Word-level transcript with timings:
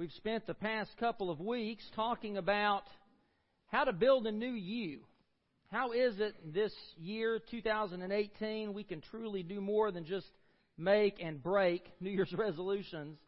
We've 0.00 0.10
spent 0.12 0.46
the 0.46 0.54
past 0.54 0.88
couple 0.98 1.30
of 1.30 1.40
weeks 1.40 1.84
talking 1.94 2.38
about 2.38 2.84
how 3.66 3.84
to 3.84 3.92
build 3.92 4.26
a 4.26 4.32
new 4.32 4.52
you. 4.52 5.00
How 5.70 5.92
is 5.92 6.18
it 6.20 6.34
this 6.54 6.72
year, 6.96 7.38
2018, 7.50 8.72
we 8.72 8.82
can 8.82 9.02
truly 9.10 9.42
do 9.42 9.60
more 9.60 9.92
than 9.92 10.06
just 10.06 10.26
make 10.78 11.16
and 11.20 11.42
break 11.42 11.84
New 12.00 12.08
Year's 12.08 12.32
resolutions, 12.32 13.18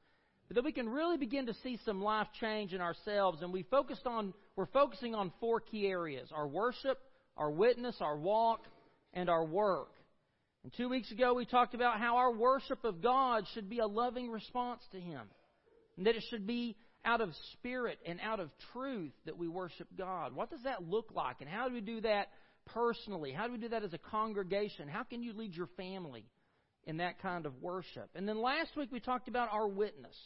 but 0.48 0.54
that 0.54 0.64
we 0.64 0.72
can 0.72 0.88
really 0.88 1.18
begin 1.18 1.44
to 1.44 1.54
see 1.62 1.78
some 1.84 2.02
life 2.02 2.28
change 2.40 2.72
in 2.72 2.80
ourselves. 2.80 3.42
And 3.42 3.52
we 3.52 3.64
focused 3.64 4.06
on, 4.06 4.32
we're 4.56 4.64
focusing 4.64 5.14
on 5.14 5.30
four 5.40 5.60
key 5.60 5.86
areas 5.88 6.30
our 6.34 6.48
worship, 6.48 6.98
our 7.36 7.50
witness, 7.50 7.96
our 8.00 8.16
walk, 8.16 8.62
and 9.12 9.28
our 9.28 9.44
work. 9.44 9.90
And 10.64 10.72
two 10.74 10.88
weeks 10.88 11.12
ago, 11.12 11.34
we 11.34 11.44
talked 11.44 11.74
about 11.74 11.98
how 12.00 12.16
our 12.16 12.32
worship 12.32 12.82
of 12.84 13.02
God 13.02 13.44
should 13.52 13.68
be 13.68 13.80
a 13.80 13.86
loving 13.86 14.30
response 14.30 14.80
to 14.92 14.98
Him 14.98 15.28
and 15.96 16.06
that 16.06 16.16
it 16.16 16.24
should 16.30 16.46
be 16.46 16.76
out 17.04 17.20
of 17.20 17.30
spirit 17.52 17.98
and 18.06 18.20
out 18.20 18.40
of 18.40 18.50
truth 18.72 19.12
that 19.26 19.36
we 19.36 19.48
worship 19.48 19.88
God. 19.96 20.34
What 20.34 20.50
does 20.50 20.62
that 20.64 20.88
look 20.88 21.10
like? 21.14 21.36
And 21.40 21.48
how 21.48 21.68
do 21.68 21.74
we 21.74 21.80
do 21.80 22.00
that 22.02 22.28
personally? 22.66 23.32
How 23.32 23.46
do 23.46 23.52
we 23.52 23.58
do 23.58 23.70
that 23.70 23.82
as 23.82 23.92
a 23.92 23.98
congregation? 23.98 24.88
How 24.88 25.02
can 25.02 25.22
you 25.22 25.32
lead 25.32 25.54
your 25.54 25.68
family 25.76 26.24
in 26.84 26.98
that 26.98 27.20
kind 27.20 27.46
of 27.46 27.60
worship? 27.60 28.10
And 28.14 28.28
then 28.28 28.40
last 28.40 28.76
week 28.76 28.90
we 28.92 29.00
talked 29.00 29.28
about 29.28 29.48
our 29.52 29.66
witness 29.66 30.16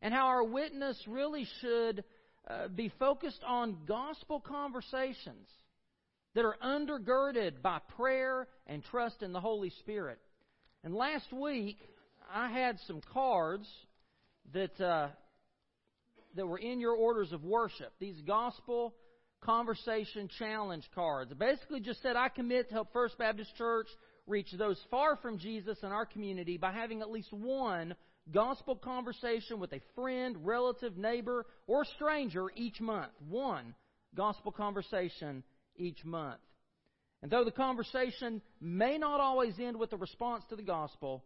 and 0.00 0.14
how 0.14 0.26
our 0.28 0.44
witness 0.44 0.96
really 1.06 1.46
should 1.60 2.04
uh, 2.48 2.68
be 2.68 2.90
focused 2.98 3.42
on 3.46 3.76
gospel 3.86 4.40
conversations 4.40 5.48
that 6.34 6.44
are 6.44 6.56
undergirded 6.64 7.60
by 7.62 7.80
prayer 7.96 8.46
and 8.66 8.82
trust 8.84 9.22
in 9.22 9.32
the 9.32 9.40
Holy 9.40 9.70
Spirit. 9.80 10.18
And 10.84 10.94
last 10.94 11.32
week 11.32 11.78
I 12.32 12.50
had 12.50 12.78
some 12.86 13.00
cards 13.12 13.66
that 14.52 14.80
uh, 14.80 15.08
that 16.34 16.46
were 16.46 16.58
in 16.58 16.80
your 16.80 16.94
orders 16.94 17.32
of 17.32 17.44
worship. 17.44 17.92
These 17.98 18.20
gospel 18.26 18.94
conversation 19.40 20.28
challenge 20.38 20.88
cards. 20.94 21.30
It 21.30 21.38
basically 21.38 21.80
just 21.80 22.02
said, 22.02 22.16
I 22.16 22.28
commit 22.28 22.68
to 22.68 22.74
help 22.74 22.92
First 22.92 23.18
Baptist 23.18 23.54
Church 23.56 23.86
reach 24.26 24.48
those 24.56 24.80
far 24.90 25.16
from 25.16 25.38
Jesus 25.38 25.78
in 25.82 25.90
our 25.90 26.06
community 26.06 26.56
by 26.56 26.72
having 26.72 27.00
at 27.00 27.10
least 27.10 27.32
one 27.32 27.94
gospel 28.32 28.76
conversation 28.76 29.58
with 29.58 29.72
a 29.72 29.80
friend, 29.94 30.36
relative, 30.44 30.96
neighbor, 30.96 31.46
or 31.66 31.84
stranger 31.84 32.48
each 32.54 32.80
month. 32.80 33.12
One 33.28 33.74
gospel 34.14 34.52
conversation 34.52 35.42
each 35.76 36.04
month. 36.04 36.40
And 37.22 37.30
though 37.30 37.44
the 37.44 37.50
conversation 37.50 38.42
may 38.60 38.98
not 38.98 39.20
always 39.20 39.54
end 39.58 39.76
with 39.76 39.92
a 39.92 39.96
response 39.96 40.44
to 40.50 40.56
the 40.56 40.62
gospel, 40.62 41.24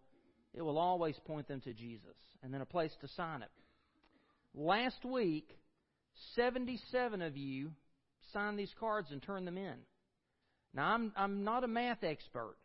it 0.55 0.63
will 0.63 0.79
always 0.79 1.17
point 1.27 1.49
them 1.49 1.61
to 1.63 1.73
Jesus 1.73 2.17
and 2.43 2.53
then 2.53 2.61
a 2.61 2.67
place 2.67 2.93
to 3.01 3.09
sign 3.09 3.43
it. 3.43 3.51
Last 4.55 5.05
week, 5.05 5.49
77 6.37 7.23
of 7.23 7.37
you 7.37 7.71
signed 8.33 8.59
these 8.59 8.73
cards 8.79 9.11
and 9.11 9.23
turned 9.23 9.47
them 9.47 9.57
in. 9.57 9.75
Now, 10.75 10.95
I'm, 10.95 11.13
I'm 11.17 11.45
not 11.45 11.65
a 11.65 11.69
math 11.69 12.03
expert, 12.03 12.57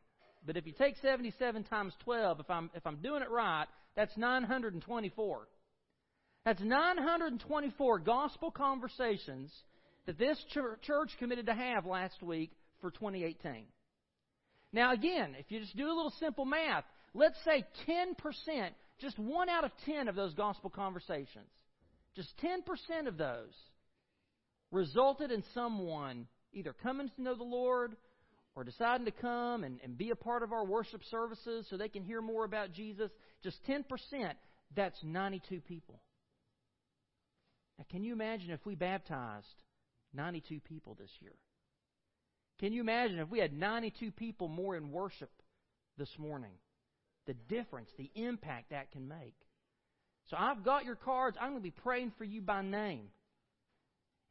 but 0.45 0.57
if 0.57 0.65
you 0.65 0.73
take 0.73 0.95
77 1.01 1.63
times 1.65 1.93
12, 2.03 2.41
if 2.41 2.49
I'm, 2.49 2.69
if 2.73 2.85
I'm 2.85 2.97
doing 2.97 3.21
it 3.21 3.29
right, 3.29 3.65
that's 3.95 4.15
924. 4.17 5.47
That's 6.45 6.61
924 6.61 7.99
gospel 7.99 8.51
conversations 8.51 9.51
that 10.05 10.17
this 10.17 10.41
church 10.53 11.09
committed 11.19 11.47
to 11.47 11.53
have 11.53 11.85
last 11.85 12.21
week 12.23 12.51
for 12.79 12.91
2018. 12.91 13.65
Now, 14.71 14.93
again, 14.93 15.35
if 15.37 15.51
you 15.51 15.59
just 15.59 15.75
do 15.75 15.87
a 15.87 15.95
little 15.95 16.13
simple 16.19 16.45
math, 16.45 16.85
let's 17.13 17.37
say 17.43 17.65
10%, 17.87 18.69
just 18.99 19.17
one 19.19 19.49
out 19.49 19.63
of 19.63 19.71
10 19.85 20.07
of 20.07 20.15
those 20.15 20.33
gospel 20.33 20.69
conversations, 20.69 21.49
just 22.15 22.29
10% 22.43 23.07
of 23.07 23.17
those 23.17 23.53
resulted 24.71 25.31
in 25.31 25.43
someone 25.53 26.27
either 26.53 26.73
coming 26.83 27.09
to 27.15 27.21
know 27.21 27.35
the 27.35 27.43
Lord 27.43 27.95
or 28.55 28.63
deciding 28.63 29.05
to 29.05 29.11
come 29.11 29.63
and, 29.63 29.79
and 29.83 29.97
be 29.97 30.09
a 30.09 30.15
part 30.15 30.41
of 30.41 30.51
our 30.51 30.65
worship 30.65 31.01
services 31.11 31.67
so 31.69 31.77
they 31.77 31.89
can 31.89 32.03
hear 32.03 32.21
more 32.21 32.43
about 32.43 32.73
Jesus. 32.73 33.11
Just 33.43 33.57
10%, 33.67 33.83
that's 34.75 34.97
92 35.03 35.61
people. 35.61 36.01
Now, 37.77 37.85
can 37.91 38.03
you 38.03 38.13
imagine 38.13 38.49
if 38.49 38.65
we 38.65 38.73
baptized 38.73 39.45
92 40.13 40.59
people 40.61 40.95
this 40.99 41.11
year? 41.21 41.35
Can 42.59 42.73
you 42.73 42.81
imagine 42.81 43.19
if 43.19 43.29
we 43.29 43.37
had 43.37 43.53
92 43.53 44.11
people 44.11 44.47
more 44.47 44.75
in 44.75 44.91
worship 44.91 45.29
this 45.97 46.09
morning? 46.17 46.51
The 47.27 47.35
difference, 47.49 47.89
the 47.97 48.09
impact 48.15 48.71
that 48.71 48.91
can 48.91 49.07
make. 49.07 49.35
So 50.29 50.37
I've 50.37 50.63
got 50.63 50.85
your 50.85 50.95
cards. 50.95 51.37
I'm 51.39 51.51
going 51.51 51.61
to 51.61 51.63
be 51.63 51.71
praying 51.71 52.13
for 52.17 52.23
you 52.23 52.41
by 52.41 52.61
name. 52.61 53.09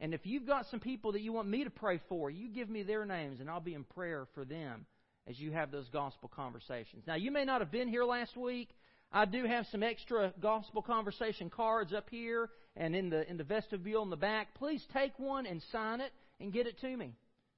And 0.01 0.13
if 0.13 0.27
you've 0.27 0.47
got 0.47 0.67
some 0.71 0.81
people 0.81 1.13
that 1.13 1.23
you 1.23 1.33
want 1.33 1.49
me 1.49 1.65
to 1.65 1.71
pray 1.71 2.01
for, 2.09 2.31
you 2.31 2.49
give 2.49 2.69
me 2.69 2.83
their 2.83 3.07
names 3.07 3.41
and 3.41 3.49
I'll 3.49 3.61
be 3.61 3.75
in 3.75 3.85
prayer 3.85 4.27
for 4.35 4.45
them 4.45 4.85
as 5.27 5.39
you 5.39 5.53
have 5.53 5.71
those 5.71 5.89
gospel 5.89 6.31
conversations. 6.35 7.05
Now, 7.07 7.15
you 7.15 7.31
may 7.31 7.45
not 7.45 7.61
have 7.61 7.71
been 7.71 7.89
here 7.89 8.05
last 8.05 8.37
week. 8.37 8.71
I 9.11 9.25
do 9.25 9.45
have 9.45 9.67
some 9.71 9.83
extra 9.83 10.35
gospel 10.41 10.83
conversation 10.83 11.49
cards 11.49 11.93
up 11.95 12.09
here 12.11 12.51
and 12.77 12.95
in 12.95 13.09
the 13.09 13.29
in 13.31 13.37
the 13.37 13.45
vestibule 13.45 14.03
in 14.03 14.11
the 14.11 14.17
back. 14.17 14.55
Please 14.55 14.85
take 14.93 15.19
one 15.19 15.47
and 15.47 15.63
sign 15.73 16.01
it 16.01 16.13
and 16.41 16.53
get 16.53 16.67
it 16.67 16.79
to 16.81 16.97
me. 16.97 17.15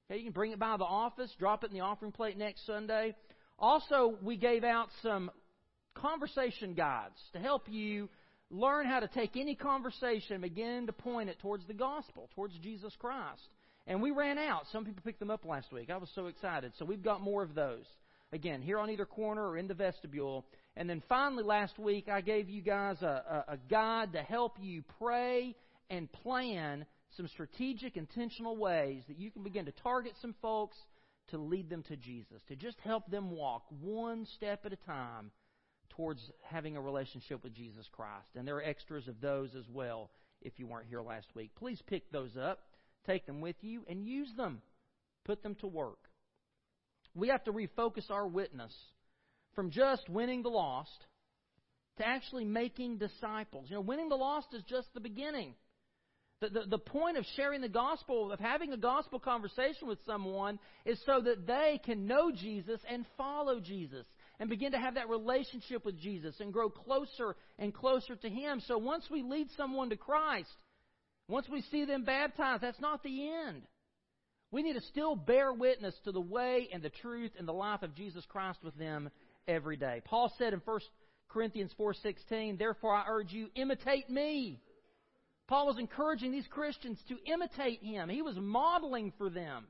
Okay, 0.09 0.19
you 0.19 0.23
can 0.23 0.33
bring 0.33 0.51
it 0.51 0.59
by 0.59 0.77
the 0.77 0.85
office, 0.85 1.31
drop 1.37 1.63
it 1.63 1.71
in 1.71 1.77
the 1.77 1.83
offering 1.83 2.11
plate 2.11 2.37
next 2.37 2.65
Sunday. 2.65 3.15
Also, 3.59 4.15
we 4.21 4.37
gave 4.37 4.63
out 4.63 4.87
some 5.03 5.29
conversation 5.95 6.73
guides 6.73 7.19
to 7.33 7.39
help 7.39 7.63
you 7.67 8.09
learn 8.49 8.85
how 8.85 8.99
to 8.99 9.07
take 9.07 9.35
any 9.35 9.55
conversation 9.55 10.33
and 10.33 10.41
begin 10.41 10.87
to 10.87 10.93
point 10.93 11.29
it 11.29 11.39
towards 11.39 11.65
the 11.67 11.73
gospel, 11.73 12.29
towards 12.35 12.57
Jesus 12.59 12.93
Christ. 12.99 13.41
And 13.85 14.01
we 14.01 14.11
ran 14.11 14.37
out. 14.37 14.63
Some 14.71 14.85
people 14.85 15.01
picked 15.03 15.19
them 15.19 15.31
up 15.31 15.45
last 15.45 15.71
week. 15.71 15.89
I 15.89 15.97
was 15.97 16.09
so 16.15 16.27
excited. 16.27 16.73
So 16.77 16.85
we've 16.85 17.03
got 17.03 17.21
more 17.21 17.43
of 17.43 17.53
those. 17.53 17.85
Again, 18.31 18.61
here 18.61 18.79
on 18.79 18.89
either 18.89 19.05
corner 19.05 19.47
or 19.47 19.57
in 19.57 19.67
the 19.67 19.73
vestibule. 19.73 20.45
And 20.77 20.89
then 20.89 21.01
finally, 21.09 21.43
last 21.43 21.79
week, 21.79 22.07
I 22.07 22.21
gave 22.21 22.49
you 22.49 22.61
guys 22.61 23.01
a, 23.01 23.45
a, 23.49 23.53
a 23.53 23.57
guide 23.69 24.13
to 24.13 24.21
help 24.21 24.57
you 24.61 24.83
pray 24.99 25.55
and 25.89 26.11
plan 26.11 26.85
some 27.17 27.27
strategic, 27.27 27.97
intentional 27.97 28.55
ways 28.55 29.03
that 29.07 29.17
you 29.17 29.31
can 29.31 29.41
begin 29.41 29.65
to 29.65 29.71
target 29.71 30.13
some 30.21 30.35
folks 30.41 30.77
to 31.31 31.37
lead 31.37 31.69
them 31.69 31.83
to 31.83 31.95
Jesus, 31.95 32.41
to 32.47 32.55
just 32.55 32.79
help 32.81 33.09
them 33.09 33.31
walk 33.31 33.63
one 33.81 34.25
step 34.35 34.65
at 34.65 34.73
a 34.73 34.77
time 34.77 35.31
towards 35.89 36.21
having 36.43 36.77
a 36.77 36.81
relationship 36.81 37.43
with 37.43 37.53
Jesus 37.53 37.87
Christ. 37.91 38.29
And 38.35 38.47
there 38.47 38.57
are 38.57 38.63
extras 38.63 39.07
of 39.07 39.21
those 39.21 39.55
as 39.55 39.65
well 39.69 40.11
if 40.41 40.53
you 40.57 40.67
weren't 40.67 40.87
here 40.87 41.01
last 41.01 41.27
week. 41.35 41.51
Please 41.55 41.81
pick 41.87 42.11
those 42.11 42.37
up, 42.37 42.59
take 43.05 43.25
them 43.25 43.41
with 43.41 43.57
you, 43.61 43.83
and 43.89 44.05
use 44.05 44.29
them. 44.37 44.61
Put 45.25 45.43
them 45.43 45.55
to 45.55 45.67
work. 45.67 45.99
We 47.13 47.29
have 47.29 47.43
to 47.45 47.51
refocus 47.51 48.09
our 48.09 48.27
witness 48.27 48.73
from 49.55 49.71
just 49.71 50.07
winning 50.07 50.43
the 50.43 50.49
lost 50.49 51.05
to 51.97 52.07
actually 52.07 52.45
making 52.45 52.97
disciples. 52.97 53.65
You 53.69 53.75
know, 53.75 53.81
winning 53.81 54.09
the 54.09 54.15
lost 54.15 54.47
is 54.53 54.63
just 54.63 54.93
the 54.93 54.99
beginning. 54.99 55.55
The, 56.41 56.49
the, 56.49 56.61
the, 56.69 56.77
point 56.77 57.17
of 57.17 57.25
sharing 57.35 57.59
the 57.59 57.67
gospel, 57.67 58.31
of 58.31 58.39
having 58.39 58.71
a 58.71 58.77
gospel 58.77 59.19
conversation 59.19 59.89
with 59.89 59.99
someone, 60.05 60.57
is 60.85 60.97
so 61.05 61.19
that 61.19 61.45
they 61.45 61.81
can 61.83 62.07
know 62.07 62.31
Jesus 62.31 62.79
and 62.89 63.05
follow 63.17 63.59
Jesus 63.59 64.05
and 64.39 64.49
begin 64.49 64.71
to 64.71 64.79
have 64.79 64.95
that 64.95 65.09
relationship 65.09 65.83
with 65.83 65.99
Jesus 65.99 66.39
and 66.39 66.53
grow 66.53 66.69
closer 66.69 67.35
and 67.57 67.73
closer 67.73 68.15
to 68.15 68.29
Him. 68.29 68.61
So 68.67 68.77
once 68.77 69.03
we 69.11 69.21
lead 69.21 69.49
someone 69.57 69.89
to 69.89 69.97
Christ, 69.97 70.49
once 71.27 71.47
we 71.49 71.61
see 71.71 71.83
them 71.83 72.05
baptized, 72.05 72.63
that's 72.63 72.79
not 72.79 73.03
the 73.03 73.29
end. 73.29 73.63
We 74.51 74.63
need 74.63 74.73
to 74.73 74.81
still 74.81 75.17
bear 75.17 75.51
witness 75.51 75.93
to 76.05 76.13
the 76.13 76.21
way 76.21 76.69
and 76.71 76.81
the 76.81 76.89
truth 76.89 77.31
and 77.37 77.47
the 77.47 77.53
life 77.53 77.83
of 77.83 77.95
Jesus 77.95 78.23
Christ 78.29 78.59
with 78.63 78.77
them 78.77 79.09
every 79.45 79.75
day. 79.75 80.01
Paul 80.05 80.33
said 80.37 80.53
in 80.53 80.61
1 80.61 80.79
Corinthians 81.27 81.73
4:16, 81.77 82.57
"Therefore 82.57 82.95
I 82.95 83.03
urge 83.07 83.33
you 83.33 83.51
imitate 83.55 84.09
me." 84.09 84.61
Paul 85.49 85.65
was 85.65 85.79
encouraging 85.79 86.31
these 86.31 86.45
Christians 86.47 86.99
to 87.07 87.17
imitate 87.25 87.81
him. 87.81 88.07
He 88.07 88.21
was 88.21 88.35
modeling 88.37 89.11
for 89.17 89.31
them 89.31 89.65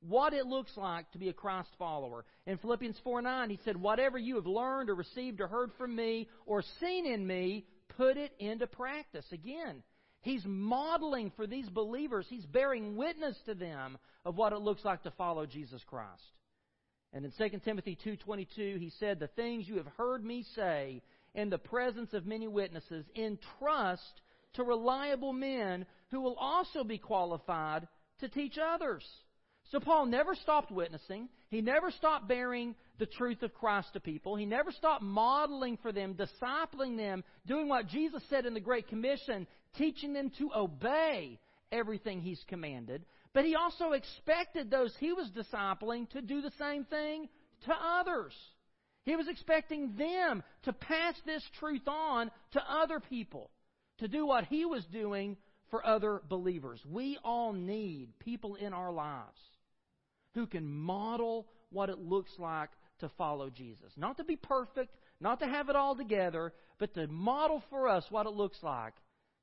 what 0.00 0.32
it 0.32 0.44
looks 0.44 0.76
like 0.76 1.08
to 1.12 1.18
be 1.18 1.28
a 1.28 1.32
Christ 1.32 1.68
follower. 1.78 2.24
In 2.46 2.58
Philippians 2.58 2.98
4 3.04 3.22
9, 3.22 3.48
he 3.48 3.60
said, 3.64 3.76
Whatever 3.76 4.18
you 4.18 4.34
have 4.34 4.46
learned 4.48 4.90
or 4.90 4.96
received 4.96 5.40
or 5.40 5.46
heard 5.46 5.70
from 5.78 5.94
me 5.94 6.28
or 6.46 6.64
seen 6.80 7.06
in 7.06 7.24
me, 7.24 7.64
put 7.96 8.16
it 8.16 8.32
into 8.40 8.66
practice. 8.66 9.24
Again, 9.30 9.84
he's 10.22 10.42
modeling 10.44 11.30
for 11.36 11.46
these 11.46 11.68
believers, 11.68 12.26
he's 12.28 12.46
bearing 12.46 12.96
witness 12.96 13.36
to 13.46 13.54
them 13.54 13.98
of 14.24 14.36
what 14.36 14.52
it 14.52 14.58
looks 14.58 14.84
like 14.84 15.04
to 15.04 15.12
follow 15.12 15.46
Jesus 15.46 15.82
Christ. 15.86 16.22
And 17.12 17.24
in 17.24 17.30
2 17.38 17.60
Timothy 17.60 17.96
2:22 18.04 18.78
he 18.78 18.90
said 18.98 19.20
the 19.20 19.28
things 19.28 19.68
you 19.68 19.76
have 19.76 19.86
heard 19.96 20.24
me 20.24 20.44
say 20.56 21.02
in 21.36 21.50
the 21.50 21.58
presence 21.58 22.12
of 22.14 22.26
many 22.26 22.48
witnesses 22.48 23.04
entrust 23.14 24.22
to 24.54 24.64
reliable 24.64 25.32
men 25.32 25.86
who 26.10 26.20
will 26.20 26.36
also 26.36 26.84
be 26.84 26.98
qualified 26.98 27.86
to 28.20 28.28
teach 28.28 28.58
others. 28.58 29.04
So 29.70 29.78
Paul 29.78 30.06
never 30.06 30.34
stopped 30.34 30.72
witnessing. 30.72 31.28
He 31.48 31.60
never 31.60 31.90
stopped 31.92 32.26
bearing 32.26 32.74
the 32.98 33.06
truth 33.06 33.42
of 33.42 33.54
Christ 33.54 33.92
to 33.92 34.00
people. 34.00 34.34
He 34.34 34.46
never 34.46 34.72
stopped 34.72 35.02
modeling 35.02 35.78
for 35.80 35.92
them, 35.92 36.14
discipling 36.14 36.96
them, 36.96 37.22
doing 37.46 37.68
what 37.68 37.86
Jesus 37.86 38.22
said 38.28 38.46
in 38.46 38.54
the 38.54 38.60
Great 38.60 38.88
Commission, 38.88 39.46
teaching 39.76 40.12
them 40.12 40.32
to 40.38 40.50
obey 40.54 41.38
everything 41.70 42.20
he's 42.20 42.42
commanded. 42.48 43.04
But 43.32 43.44
he 43.44 43.54
also 43.54 43.92
expected 43.92 44.70
those 44.70 44.92
he 44.98 45.12
was 45.12 45.30
discipling 45.30 46.10
to 46.10 46.20
do 46.20 46.40
the 46.40 46.52
same 46.58 46.84
thing 46.84 47.28
to 47.66 47.72
others. 47.72 48.32
He 49.04 49.14
was 49.14 49.28
expecting 49.28 49.94
them 49.96 50.42
to 50.64 50.72
pass 50.72 51.14
this 51.24 51.44
truth 51.58 51.86
on 51.86 52.30
to 52.52 52.60
other 52.68 53.00
people, 53.00 53.50
to 54.00 54.08
do 54.08 54.26
what 54.26 54.44
he 54.44 54.64
was 54.64 54.84
doing 54.86 55.36
for 55.70 55.86
other 55.86 56.20
believers. 56.28 56.80
We 56.84 57.18
all 57.24 57.52
need 57.52 58.18
people 58.18 58.56
in 58.56 58.72
our 58.72 58.92
lives 58.92 59.38
who 60.34 60.46
can 60.46 60.68
model 60.68 61.46
what 61.70 61.88
it 61.88 61.98
looks 61.98 62.32
like 62.38 62.70
to 63.00 63.08
follow 63.16 63.50
Jesus. 63.50 63.92
Not 63.96 64.16
to 64.18 64.24
be 64.24 64.36
perfect, 64.36 64.94
not 65.20 65.40
to 65.40 65.46
have 65.46 65.68
it 65.68 65.76
all 65.76 65.94
together, 65.94 66.52
but 66.78 66.94
to 66.94 67.06
model 67.06 67.62
for 67.70 67.88
us 67.88 68.04
what 68.10 68.26
it 68.26 68.30
looks 68.30 68.58
like 68.62 68.94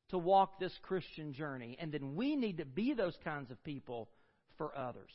to 0.09 0.17
walk 0.17 0.59
this 0.59 0.73
Christian 0.83 1.33
journey. 1.33 1.77
And 1.79 1.91
then 1.91 2.15
we 2.15 2.35
need 2.35 2.57
to 2.57 2.65
be 2.65 2.93
those 2.93 3.17
kinds 3.23 3.51
of 3.51 3.63
people 3.63 4.09
for 4.57 4.77
others. 4.77 5.11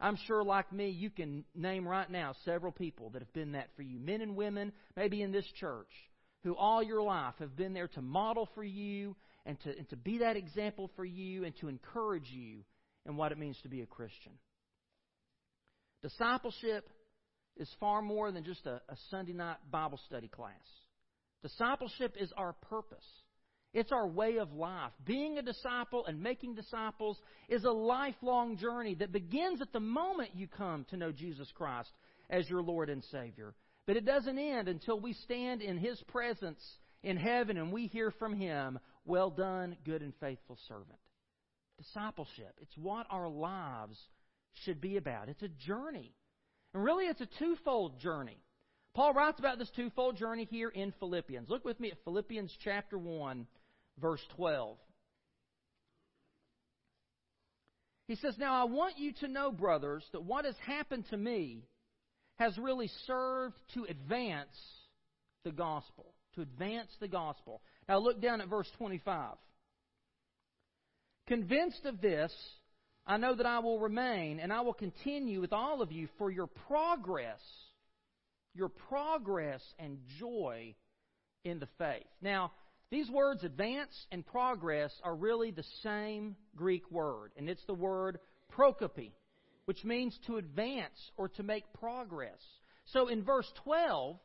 I'm 0.00 0.16
sure, 0.26 0.42
like 0.42 0.72
me, 0.72 0.88
you 0.88 1.10
can 1.10 1.44
name 1.54 1.86
right 1.86 2.10
now 2.10 2.34
several 2.44 2.72
people 2.72 3.10
that 3.10 3.22
have 3.22 3.32
been 3.32 3.52
that 3.52 3.68
for 3.76 3.82
you. 3.82 4.00
Men 4.00 4.20
and 4.20 4.34
women, 4.34 4.72
maybe 4.96 5.22
in 5.22 5.30
this 5.30 5.46
church, 5.60 5.90
who 6.44 6.56
all 6.56 6.82
your 6.82 7.02
life 7.02 7.34
have 7.38 7.56
been 7.56 7.72
there 7.72 7.88
to 7.88 8.02
model 8.02 8.48
for 8.54 8.64
you 8.64 9.16
and 9.46 9.60
to, 9.60 9.70
and 9.76 9.88
to 9.90 9.96
be 9.96 10.18
that 10.18 10.36
example 10.36 10.90
for 10.96 11.04
you 11.04 11.44
and 11.44 11.56
to 11.60 11.68
encourage 11.68 12.28
you 12.30 12.64
in 13.06 13.16
what 13.16 13.32
it 13.32 13.38
means 13.38 13.58
to 13.62 13.68
be 13.68 13.82
a 13.82 13.86
Christian. 13.86 14.32
Discipleship 16.02 16.88
is 17.56 17.68
far 17.78 18.02
more 18.02 18.32
than 18.32 18.44
just 18.44 18.66
a, 18.66 18.80
a 18.88 18.96
Sunday 19.10 19.32
night 19.32 19.56
Bible 19.70 20.00
study 20.06 20.28
class. 20.28 20.52
Discipleship 21.42 22.14
is 22.18 22.32
our 22.36 22.54
purpose. 22.68 23.04
It's 23.74 23.92
our 23.92 24.06
way 24.06 24.36
of 24.36 24.52
life. 24.52 24.92
Being 25.04 25.38
a 25.38 25.42
disciple 25.42 26.04
and 26.06 26.22
making 26.22 26.54
disciples 26.54 27.18
is 27.48 27.64
a 27.64 27.70
lifelong 27.70 28.58
journey 28.58 28.94
that 28.96 29.12
begins 29.12 29.62
at 29.62 29.72
the 29.72 29.80
moment 29.80 30.30
you 30.34 30.46
come 30.46 30.84
to 30.90 30.96
know 30.96 31.10
Jesus 31.10 31.48
Christ 31.54 31.90
as 32.28 32.48
your 32.48 32.62
Lord 32.62 32.90
and 32.90 33.02
Savior. 33.10 33.54
But 33.86 33.96
it 33.96 34.04
doesn't 34.04 34.38
end 34.38 34.68
until 34.68 35.00
we 35.00 35.12
stand 35.12 35.60
in 35.62 35.78
His 35.78 36.00
presence 36.08 36.62
in 37.02 37.16
heaven 37.16 37.56
and 37.56 37.72
we 37.72 37.86
hear 37.86 38.10
from 38.12 38.34
Him, 38.34 38.78
Well 39.04 39.30
done, 39.30 39.76
good 39.84 40.02
and 40.02 40.12
faithful 40.20 40.58
servant. 40.68 40.98
Discipleship. 41.78 42.54
It's 42.60 42.76
what 42.76 43.06
our 43.10 43.28
lives 43.28 43.98
should 44.64 44.80
be 44.80 44.96
about. 44.96 45.28
It's 45.28 45.42
a 45.42 45.48
journey. 45.48 46.14
And 46.74 46.84
really, 46.84 47.06
it's 47.06 47.20
a 47.20 47.28
twofold 47.38 47.98
journey. 48.00 48.38
Paul 48.94 49.14
writes 49.14 49.38
about 49.38 49.58
this 49.58 49.70
twofold 49.74 50.16
journey 50.16 50.46
here 50.50 50.68
in 50.68 50.92
Philippians. 50.98 51.48
Look 51.48 51.64
with 51.64 51.80
me 51.80 51.90
at 51.90 52.04
Philippians 52.04 52.54
chapter 52.62 52.98
1, 52.98 53.46
verse 54.00 54.20
12. 54.36 54.76
He 58.06 58.16
says, 58.16 58.36
Now 58.38 58.60
I 58.60 58.64
want 58.64 58.98
you 58.98 59.12
to 59.20 59.28
know, 59.28 59.50
brothers, 59.50 60.04
that 60.12 60.22
what 60.22 60.44
has 60.44 60.56
happened 60.66 61.06
to 61.10 61.16
me 61.16 61.64
has 62.36 62.56
really 62.58 62.90
served 63.06 63.56
to 63.74 63.84
advance 63.84 64.56
the 65.44 65.52
gospel. 65.52 66.14
To 66.34 66.42
advance 66.42 66.90
the 67.00 67.08
gospel. 67.08 67.60
Now 67.88 67.98
look 67.98 68.20
down 68.20 68.40
at 68.40 68.48
verse 68.48 68.68
25. 68.78 69.34
Convinced 71.28 71.84
of 71.84 72.00
this, 72.00 72.32
I 73.06 73.16
know 73.16 73.34
that 73.34 73.46
I 73.46 73.58
will 73.58 73.78
remain 73.78 74.40
and 74.40 74.52
I 74.52 74.60
will 74.62 74.74
continue 74.74 75.40
with 75.40 75.52
all 75.52 75.82
of 75.82 75.92
you 75.92 76.08
for 76.18 76.30
your 76.30 76.48
progress, 76.68 77.40
your 78.54 78.68
progress 78.68 79.62
and 79.78 79.98
joy 80.18 80.74
in 81.44 81.58
the 81.58 81.68
faith. 81.78 82.06
Now, 82.20 82.52
these 82.90 83.10
words, 83.10 83.42
advance 83.42 83.94
and 84.10 84.24
progress, 84.26 84.92
are 85.02 85.14
really 85.14 85.50
the 85.50 85.64
same 85.82 86.36
Greek 86.54 86.90
word, 86.90 87.32
and 87.38 87.48
it's 87.48 87.64
the 87.66 87.74
word 87.74 88.18
prokope, 88.50 89.12
which 89.66 89.84
means 89.84 90.18
to 90.26 90.36
advance 90.36 91.10
or 91.16 91.28
to 91.28 91.42
make 91.42 91.64
progress. 91.74 92.40
So 92.86 93.08
in 93.08 93.22
verse 93.22 93.50
12, 93.64 94.18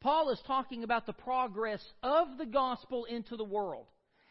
Paul 0.00 0.30
is 0.30 0.40
talking 0.46 0.82
about 0.82 1.06
the 1.06 1.12
progress 1.12 1.82
of 2.02 2.36
the 2.38 2.46
gospel 2.46 3.04
into 3.04 3.36
the 3.36 3.44
world. 3.44 3.86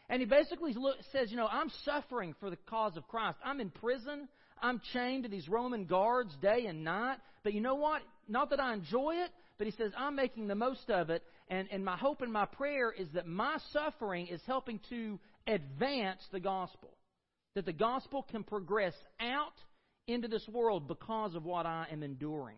And 0.08 0.20
he 0.20 0.26
basically 0.26 0.76
says, 1.12 1.30
you 1.30 1.38
know, 1.38 1.48
I'm 1.50 1.70
suffering 1.84 2.34
for 2.38 2.50
the 2.50 2.58
cause 2.66 2.96
of 2.96 3.08
Christ. 3.08 3.38
I'm 3.42 3.60
in 3.60 3.70
prison. 3.70 4.28
I'm 4.60 4.80
chained 4.92 5.24
to 5.24 5.30
these 5.30 5.48
Roman 5.48 5.86
guards 5.86 6.36
day 6.42 6.66
and 6.66 6.84
night. 6.84 7.16
But 7.42 7.54
you 7.54 7.62
know 7.62 7.76
what? 7.76 8.02
Not 8.28 8.50
that 8.50 8.60
I 8.60 8.74
enjoy 8.74 9.14
it, 9.16 9.30
but 9.56 9.66
he 9.66 9.72
says, 9.72 9.90
I'm 9.96 10.14
making 10.14 10.48
the 10.48 10.54
most 10.54 10.90
of 10.90 11.08
it. 11.08 11.22
And, 11.48 11.66
and 11.72 11.84
my 11.84 11.96
hope 11.96 12.20
and 12.20 12.32
my 12.32 12.44
prayer 12.44 12.92
is 12.92 13.08
that 13.14 13.26
my 13.26 13.56
suffering 13.72 14.26
is 14.26 14.40
helping 14.46 14.80
to 14.90 15.18
advance 15.46 16.20
the 16.30 16.40
gospel. 16.40 16.90
That 17.54 17.64
the 17.64 17.72
gospel 17.72 18.26
can 18.30 18.44
progress 18.44 18.94
out 19.18 19.54
into 20.06 20.28
this 20.28 20.46
world 20.48 20.88
because 20.88 21.34
of 21.34 21.44
what 21.44 21.66
I 21.66 21.86
am 21.90 22.02
enduring. 22.02 22.56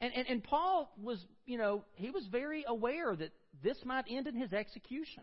And, 0.00 0.12
and, 0.14 0.26
and 0.28 0.44
Paul 0.44 0.92
was, 1.00 1.24
you 1.46 1.56
know, 1.58 1.84
he 1.94 2.10
was 2.10 2.26
very 2.30 2.64
aware 2.66 3.14
that 3.14 3.30
this 3.62 3.78
might 3.84 4.04
end 4.10 4.26
in 4.26 4.34
his 4.34 4.52
execution. 4.52 5.22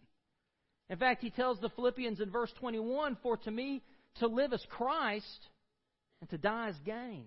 In 0.90 0.98
fact, 0.98 1.22
he 1.22 1.30
tells 1.30 1.60
the 1.60 1.70
Philippians 1.70 2.20
in 2.20 2.30
verse 2.32 2.52
21 2.60 3.18
For 3.22 3.38
to 3.38 3.52
me 3.52 3.82
to 4.20 4.28
live 4.28 4.54
is 4.54 4.66
Christ, 4.70 5.50
and 6.22 6.30
to 6.30 6.38
die 6.38 6.70
is 6.70 6.76
gain. 6.86 7.26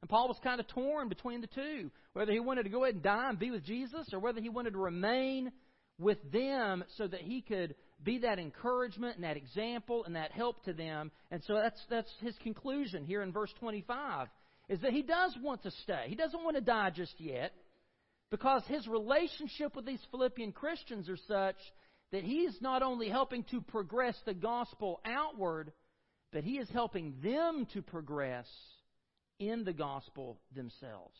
And 0.00 0.08
Paul 0.08 0.28
was 0.28 0.38
kind 0.42 0.60
of 0.60 0.68
torn 0.68 1.08
between 1.08 1.40
the 1.40 1.46
two, 1.48 1.90
whether 2.12 2.32
he 2.32 2.40
wanted 2.40 2.64
to 2.64 2.68
go 2.68 2.84
ahead 2.84 2.94
and 2.94 3.02
die 3.02 3.28
and 3.28 3.38
be 3.38 3.50
with 3.50 3.64
Jesus, 3.64 4.08
or 4.12 4.20
whether 4.20 4.40
he 4.40 4.48
wanted 4.48 4.72
to 4.72 4.78
remain 4.78 5.52
with 5.98 6.18
them 6.30 6.84
so 6.96 7.06
that 7.06 7.20
he 7.20 7.40
could 7.40 7.74
be 8.02 8.18
that 8.18 8.38
encouragement 8.38 9.16
and 9.16 9.24
that 9.24 9.36
example 9.36 10.04
and 10.04 10.16
that 10.16 10.32
help 10.32 10.62
to 10.64 10.72
them. 10.72 11.10
And 11.30 11.42
so 11.44 11.54
that's, 11.54 11.80
that's 11.90 12.12
his 12.20 12.34
conclusion 12.42 13.04
here 13.04 13.22
in 13.22 13.32
verse 13.32 13.52
25, 13.58 14.28
is 14.68 14.80
that 14.80 14.92
he 14.92 15.02
does 15.02 15.36
want 15.42 15.62
to 15.64 15.70
stay. 15.82 16.04
He 16.06 16.14
doesn't 16.14 16.44
want 16.44 16.56
to 16.56 16.62
die 16.62 16.90
just 16.90 17.14
yet, 17.18 17.52
because 18.30 18.62
his 18.68 18.86
relationship 18.86 19.74
with 19.74 19.86
these 19.86 20.04
Philippian 20.10 20.52
Christians 20.52 21.08
are 21.08 21.18
such 21.28 21.56
that 22.12 22.24
he 22.24 22.40
is 22.40 22.56
not 22.60 22.82
only 22.82 23.08
helping 23.08 23.44
to 23.50 23.60
progress 23.60 24.16
the 24.24 24.34
gospel 24.34 25.00
outward, 25.04 25.72
but 26.32 26.44
he 26.44 26.58
is 26.58 26.68
helping 26.70 27.14
them 27.22 27.66
to 27.72 27.82
progress 27.82 28.46
in 29.38 29.64
the 29.64 29.72
gospel 29.72 30.38
themselves. 30.54 31.16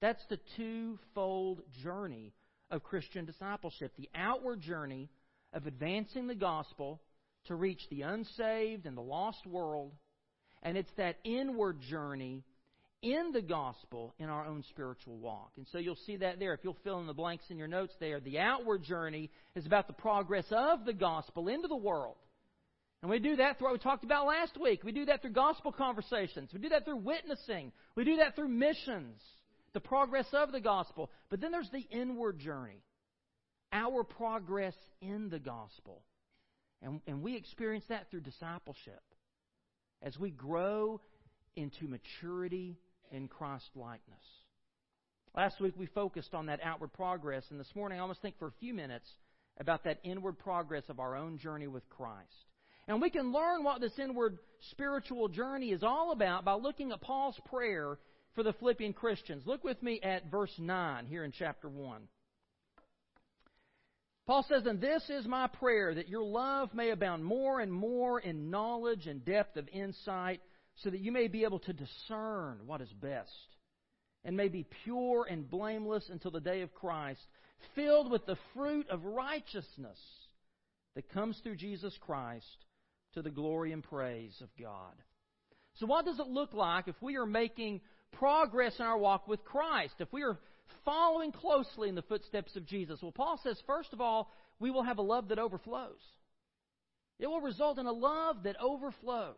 That's 0.00 0.24
the 0.28 0.38
twofold 0.56 1.62
journey 1.82 2.32
of 2.70 2.82
Christian 2.82 3.24
discipleship 3.24 3.92
the 3.96 4.08
outward 4.14 4.60
journey 4.60 5.10
of 5.52 5.66
advancing 5.66 6.26
the 6.26 6.34
gospel 6.34 7.00
to 7.46 7.54
reach 7.54 7.80
the 7.90 8.02
unsaved 8.02 8.86
and 8.86 8.96
the 8.96 9.02
lost 9.02 9.46
world, 9.46 9.92
and 10.62 10.76
it's 10.76 10.92
that 10.96 11.16
inward 11.24 11.80
journey 11.80 12.44
in 13.02 13.32
the 13.32 13.40
gospel 13.40 14.14
in 14.18 14.28
our 14.28 14.44
own 14.44 14.62
spiritual 14.68 15.16
walk. 15.16 15.52
And 15.56 15.66
so 15.72 15.78
you'll 15.78 15.96
see 16.06 16.16
that 16.18 16.38
there. 16.38 16.52
If 16.52 16.60
you'll 16.62 16.76
fill 16.84 17.00
in 17.00 17.06
the 17.06 17.14
blanks 17.14 17.44
in 17.48 17.56
your 17.56 17.68
notes 17.68 17.94
there, 17.98 18.20
the 18.20 18.38
outward 18.38 18.82
journey 18.82 19.30
is 19.54 19.64
about 19.64 19.86
the 19.86 19.94
progress 19.94 20.44
of 20.50 20.84
the 20.84 20.92
gospel 20.92 21.48
into 21.48 21.66
the 21.66 21.76
world. 21.76 22.16
And 23.02 23.10
we 23.10 23.18
do 23.18 23.36
that 23.36 23.56
through 23.56 23.68
what 23.68 23.72
we 23.72 23.78
talked 23.78 24.04
about 24.04 24.26
last 24.26 24.60
week. 24.60 24.84
We 24.84 24.92
do 24.92 25.06
that 25.06 25.22
through 25.22 25.30
gospel 25.30 25.72
conversations. 25.72 26.50
We 26.52 26.60
do 26.60 26.68
that 26.70 26.84
through 26.84 26.98
witnessing. 26.98 27.72
We 27.94 28.04
do 28.04 28.16
that 28.16 28.36
through 28.36 28.48
missions, 28.48 29.22
the 29.72 29.80
progress 29.80 30.26
of 30.34 30.52
the 30.52 30.60
gospel. 30.60 31.10
But 31.30 31.40
then 31.40 31.52
there's 31.52 31.70
the 31.70 31.86
inward 31.90 32.38
journey, 32.38 32.82
our 33.72 34.04
progress 34.04 34.74
in 35.00 35.28
the 35.28 35.38
gospel. 35.38 36.02
And, 36.82 37.00
and 37.06 37.22
we 37.22 37.36
experience 37.36 37.84
that 37.88 38.10
through 38.10 38.20
discipleship. 38.20 39.02
As 40.02 40.18
we 40.18 40.30
grow 40.30 41.00
into 41.56 41.86
maturity 41.86 42.78
in 43.10 43.28
Christ 43.28 43.68
likeness. 43.74 44.24
Last 45.34 45.60
week 45.60 45.74
we 45.76 45.86
focused 45.86 46.34
on 46.34 46.46
that 46.46 46.60
outward 46.62 46.92
progress, 46.92 47.44
and 47.50 47.60
this 47.60 47.74
morning 47.74 48.00
I 48.00 48.06
to 48.06 48.14
think 48.20 48.38
for 48.38 48.48
a 48.48 48.52
few 48.60 48.74
minutes 48.74 49.08
about 49.58 49.84
that 49.84 50.00
inward 50.02 50.38
progress 50.38 50.84
of 50.88 50.98
our 50.98 51.16
own 51.16 51.38
journey 51.38 51.66
with 51.66 51.88
Christ. 51.90 52.46
And 52.88 53.00
we 53.00 53.10
can 53.10 53.32
learn 53.32 53.62
what 53.62 53.80
this 53.80 53.98
inward 53.98 54.38
spiritual 54.70 55.28
journey 55.28 55.70
is 55.70 55.82
all 55.82 56.12
about 56.12 56.44
by 56.44 56.54
looking 56.54 56.92
at 56.92 57.00
Paul's 57.00 57.38
prayer 57.46 57.98
for 58.34 58.42
the 58.42 58.52
Philippian 58.54 58.92
Christians. 58.92 59.42
Look 59.46 59.62
with 59.62 59.80
me 59.82 60.00
at 60.02 60.30
verse 60.30 60.52
9 60.58 61.06
here 61.06 61.24
in 61.24 61.32
chapter 61.32 61.68
1. 61.68 62.02
Paul 64.30 64.46
says, 64.48 64.64
And 64.64 64.80
this 64.80 65.02
is 65.10 65.26
my 65.26 65.48
prayer, 65.48 65.92
that 65.92 66.08
your 66.08 66.22
love 66.22 66.72
may 66.72 66.90
abound 66.90 67.24
more 67.24 67.58
and 67.58 67.72
more 67.72 68.20
in 68.20 68.48
knowledge 68.48 69.08
and 69.08 69.24
depth 69.24 69.56
of 69.56 69.68
insight 69.72 70.40
so 70.76 70.88
that 70.88 71.00
you 71.00 71.10
may 71.10 71.26
be 71.26 71.42
able 71.42 71.58
to 71.58 71.72
discern 71.72 72.60
what 72.64 72.80
is 72.80 72.92
best, 73.02 73.28
and 74.24 74.36
may 74.36 74.46
be 74.46 74.68
pure 74.84 75.26
and 75.28 75.50
blameless 75.50 76.08
until 76.10 76.30
the 76.30 76.38
day 76.38 76.60
of 76.60 76.72
Christ, 76.72 77.18
filled 77.74 78.08
with 78.08 78.24
the 78.24 78.38
fruit 78.54 78.88
of 78.88 79.04
righteousness 79.04 79.98
that 80.94 81.12
comes 81.12 81.36
through 81.42 81.56
Jesus 81.56 81.98
Christ 82.00 82.46
to 83.14 83.22
the 83.22 83.30
glory 83.30 83.72
and 83.72 83.82
praise 83.82 84.40
of 84.40 84.48
God. 84.62 84.94
So, 85.80 85.86
what 85.86 86.04
does 86.04 86.20
it 86.20 86.28
look 86.28 86.54
like 86.54 86.86
if 86.86 87.02
we 87.02 87.16
are 87.16 87.26
making 87.26 87.80
progress 88.12 88.78
in 88.78 88.84
our 88.86 88.96
walk 88.96 89.26
with 89.26 89.44
Christ? 89.44 89.94
If 89.98 90.12
we 90.12 90.22
are 90.22 90.38
following 90.84 91.32
closely 91.32 91.88
in 91.88 91.94
the 91.94 92.02
footsteps 92.02 92.56
of 92.56 92.66
Jesus? 92.66 93.00
Well, 93.02 93.12
Paul 93.12 93.40
says, 93.42 93.60
first 93.66 93.92
of 93.92 94.00
all, 94.00 94.32
we 94.58 94.70
will 94.70 94.82
have 94.82 94.98
a 94.98 95.02
love 95.02 95.28
that 95.28 95.38
overflows. 95.38 96.00
It 97.18 97.26
will 97.26 97.40
result 97.40 97.78
in 97.78 97.86
a 97.86 97.92
love 97.92 98.44
that 98.44 98.56
overflows. 98.60 99.36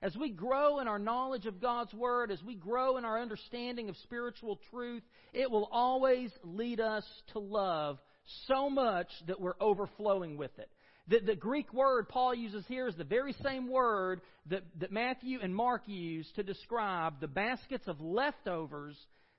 As 0.00 0.16
we 0.16 0.30
grow 0.30 0.78
in 0.78 0.88
our 0.88 0.98
knowledge 0.98 1.46
of 1.46 1.60
God's 1.60 1.92
Word, 1.92 2.30
as 2.30 2.42
we 2.42 2.54
grow 2.54 2.98
in 2.98 3.04
our 3.04 3.20
understanding 3.20 3.88
of 3.88 3.96
spiritual 3.98 4.60
truth, 4.70 5.02
it 5.32 5.50
will 5.50 5.68
always 5.72 6.30
lead 6.44 6.80
us 6.80 7.04
to 7.32 7.40
love 7.40 7.98
so 8.46 8.70
much 8.70 9.08
that 9.26 9.40
we're 9.40 9.60
overflowing 9.60 10.36
with 10.36 10.56
it. 10.58 10.70
The, 11.08 11.20
the 11.20 11.34
Greek 11.34 11.72
word 11.72 12.08
Paul 12.08 12.34
uses 12.34 12.64
here 12.68 12.86
is 12.86 12.94
the 12.94 13.04
very 13.04 13.34
same 13.42 13.68
word 13.68 14.20
that, 14.50 14.62
that 14.80 14.92
Matthew 14.92 15.38
and 15.42 15.54
Mark 15.54 15.82
use 15.86 16.30
to 16.36 16.42
describe 16.42 17.20
the 17.20 17.28
baskets 17.28 17.88
of 17.88 18.00
leftovers 18.00 18.96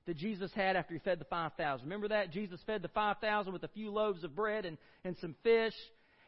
that 0.10 0.18
Jesus 0.18 0.51
had 0.54 0.75
after 0.75 0.94
he 0.94 1.00
fed 1.00 1.20
the 1.20 1.25
5,000. 1.25 1.86
Remember 1.86 2.10
that? 2.10 2.32
Jesus 2.32 2.60
fed 2.66 2.82
the 2.82 2.89
5,000 2.89 3.54
with 3.54 3.63
a 3.63 3.70
few 3.70 3.92
loaves 3.92 4.24
of 4.24 4.36
bread 4.36 4.66
and, 4.66 4.78
and 5.04 5.16
some 5.20 5.36
fish 5.44 5.74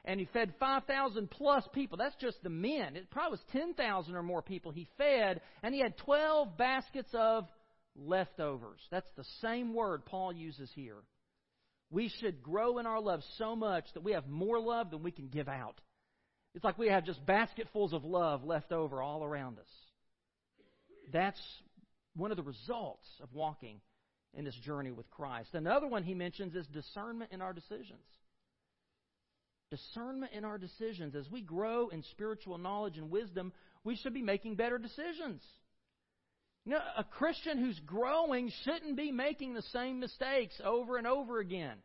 and 0.05 0.19
he 0.19 0.27
fed 0.33 0.53
5,000 0.59 1.29
plus 1.29 1.63
people. 1.73 1.97
That's 1.97 2.15
just 2.15 2.41
the 2.43 2.49
men. 2.49 2.95
It 2.95 3.11
probably 3.11 3.31
was 3.31 3.45
10,000 3.51 4.15
or 4.15 4.23
more 4.23 4.41
people 4.41 4.71
he 4.71 4.87
fed, 4.97 5.41
and 5.61 5.75
he 5.75 5.81
had 5.81 5.97
12 5.97 6.57
baskets 6.57 7.09
of 7.13 7.47
leftovers. 7.95 8.79
That's 8.89 9.09
the 9.15 9.25
same 9.41 9.73
word 9.73 10.05
Paul 10.05 10.33
uses 10.33 10.71
here. 10.73 10.97
We 11.91 12.11
should 12.19 12.41
grow 12.41 12.79
in 12.79 12.87
our 12.87 13.01
love 13.01 13.21
so 13.37 13.55
much 13.55 13.85
that 13.93 14.03
we 14.03 14.13
have 14.13 14.27
more 14.27 14.59
love 14.59 14.89
than 14.89 15.03
we 15.03 15.11
can 15.11 15.27
give 15.27 15.47
out. 15.47 15.79
It's 16.55 16.63
like 16.63 16.77
we 16.77 16.87
have 16.87 17.05
just 17.05 17.23
basketfuls 17.25 17.93
of 17.93 18.03
love 18.03 18.43
left 18.43 18.71
over 18.71 19.03
all 19.03 19.23
around 19.23 19.59
us. 19.59 19.69
That's 21.11 21.39
one 22.15 22.31
of 22.31 22.37
the 22.37 22.43
results 22.43 23.07
of 23.21 23.33
walking 23.33 23.81
in 24.33 24.45
this 24.45 24.55
journey 24.63 24.91
with 24.91 25.09
Christ. 25.09 25.49
Another 25.53 25.87
one 25.87 26.03
he 26.03 26.13
mentions 26.13 26.55
is 26.55 26.65
discernment 26.67 27.31
in 27.31 27.41
our 27.41 27.53
decisions 27.53 28.05
discernment 29.71 30.33
in 30.33 30.45
our 30.45 30.57
decisions. 30.57 31.15
As 31.15 31.31
we 31.31 31.41
grow 31.41 31.87
in 31.87 32.03
spiritual 32.11 32.57
knowledge 32.57 32.97
and 32.97 33.09
wisdom, 33.09 33.53
we 33.83 33.95
should 33.95 34.13
be 34.13 34.21
making 34.21 34.55
better 34.55 34.77
decisions. 34.77 35.41
You 36.65 36.73
know, 36.73 36.81
a 36.95 37.03
Christian 37.03 37.57
who's 37.57 37.79
growing 37.87 38.51
shouldn't 38.63 38.95
be 38.95 39.11
making 39.11 39.55
the 39.55 39.63
same 39.73 39.99
mistakes 39.99 40.61
over 40.63 40.97
and 40.97 41.07
over 41.07 41.39
again. 41.39 41.77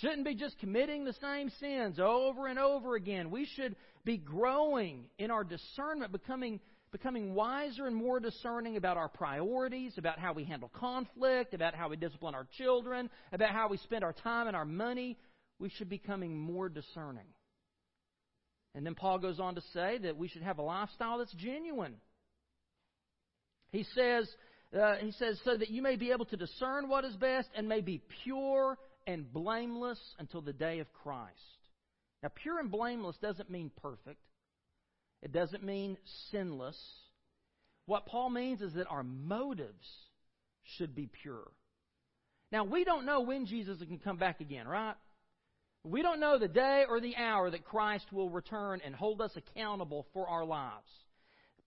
Shouldn't 0.00 0.24
be 0.24 0.36
just 0.36 0.58
committing 0.60 1.04
the 1.04 1.14
same 1.14 1.50
sins 1.58 1.98
over 1.98 2.46
and 2.46 2.58
over 2.58 2.94
again. 2.94 3.32
We 3.32 3.46
should 3.56 3.74
be 4.04 4.18
growing 4.18 5.06
in 5.18 5.32
our 5.32 5.42
discernment, 5.42 6.12
becoming, 6.12 6.60
becoming 6.92 7.34
wiser 7.34 7.86
and 7.86 7.94
more 7.94 8.20
discerning 8.20 8.76
about 8.76 8.96
our 8.96 9.08
priorities, 9.08 9.96
about 9.96 10.18
how 10.18 10.32
we 10.32 10.44
handle 10.44 10.70
conflict, 10.74 11.54
about 11.54 11.74
how 11.74 11.88
we 11.88 11.96
discipline 11.96 12.34
our 12.34 12.46
children, 12.58 13.08
about 13.32 13.50
how 13.50 13.68
we 13.68 13.76
spend 13.78 14.02
our 14.02 14.12
time 14.12 14.46
and 14.46 14.56
our 14.56 14.64
money 14.64 15.16
we 15.60 15.68
should 15.68 15.88
be 15.88 15.98
becoming 15.98 16.36
more 16.36 16.68
discerning. 16.68 17.26
And 18.74 18.86
then 18.86 18.94
Paul 18.94 19.18
goes 19.18 19.40
on 19.40 19.56
to 19.56 19.60
say 19.74 19.98
that 19.98 20.16
we 20.16 20.28
should 20.28 20.42
have 20.42 20.58
a 20.58 20.62
lifestyle 20.62 21.18
that's 21.18 21.34
genuine. 21.34 21.96
He 23.72 23.84
says, 23.94 24.28
uh, 24.78 24.94
he 24.96 25.12
says, 25.12 25.38
so 25.44 25.56
that 25.56 25.70
you 25.70 25.82
may 25.82 25.96
be 25.96 26.12
able 26.12 26.24
to 26.26 26.36
discern 26.36 26.88
what 26.88 27.04
is 27.04 27.14
best 27.16 27.48
and 27.54 27.68
may 27.68 27.80
be 27.80 28.00
pure 28.24 28.78
and 29.06 29.30
blameless 29.32 29.98
until 30.18 30.40
the 30.40 30.52
day 30.52 30.78
of 30.78 30.92
Christ. 30.92 31.34
Now, 32.22 32.30
pure 32.34 32.58
and 32.58 32.70
blameless 32.70 33.16
doesn't 33.20 33.50
mean 33.50 33.70
perfect. 33.82 34.20
It 35.22 35.32
doesn't 35.32 35.62
mean 35.62 35.96
sinless. 36.30 36.78
What 37.86 38.06
Paul 38.06 38.30
means 38.30 38.62
is 38.62 38.74
that 38.74 38.86
our 38.88 39.02
motives 39.02 39.86
should 40.76 40.94
be 40.94 41.08
pure. 41.22 41.50
Now, 42.52 42.64
we 42.64 42.84
don't 42.84 43.06
know 43.06 43.20
when 43.20 43.46
Jesus 43.46 43.78
can 43.78 43.98
come 43.98 44.16
back 44.16 44.40
again, 44.40 44.66
right? 44.66 44.96
We 45.84 46.02
don't 46.02 46.20
know 46.20 46.38
the 46.38 46.48
day 46.48 46.84
or 46.88 47.00
the 47.00 47.16
hour 47.16 47.50
that 47.50 47.64
Christ 47.64 48.06
will 48.12 48.28
return 48.28 48.80
and 48.84 48.94
hold 48.94 49.20
us 49.20 49.32
accountable 49.36 50.06
for 50.12 50.28
our 50.28 50.44
lives. 50.44 50.90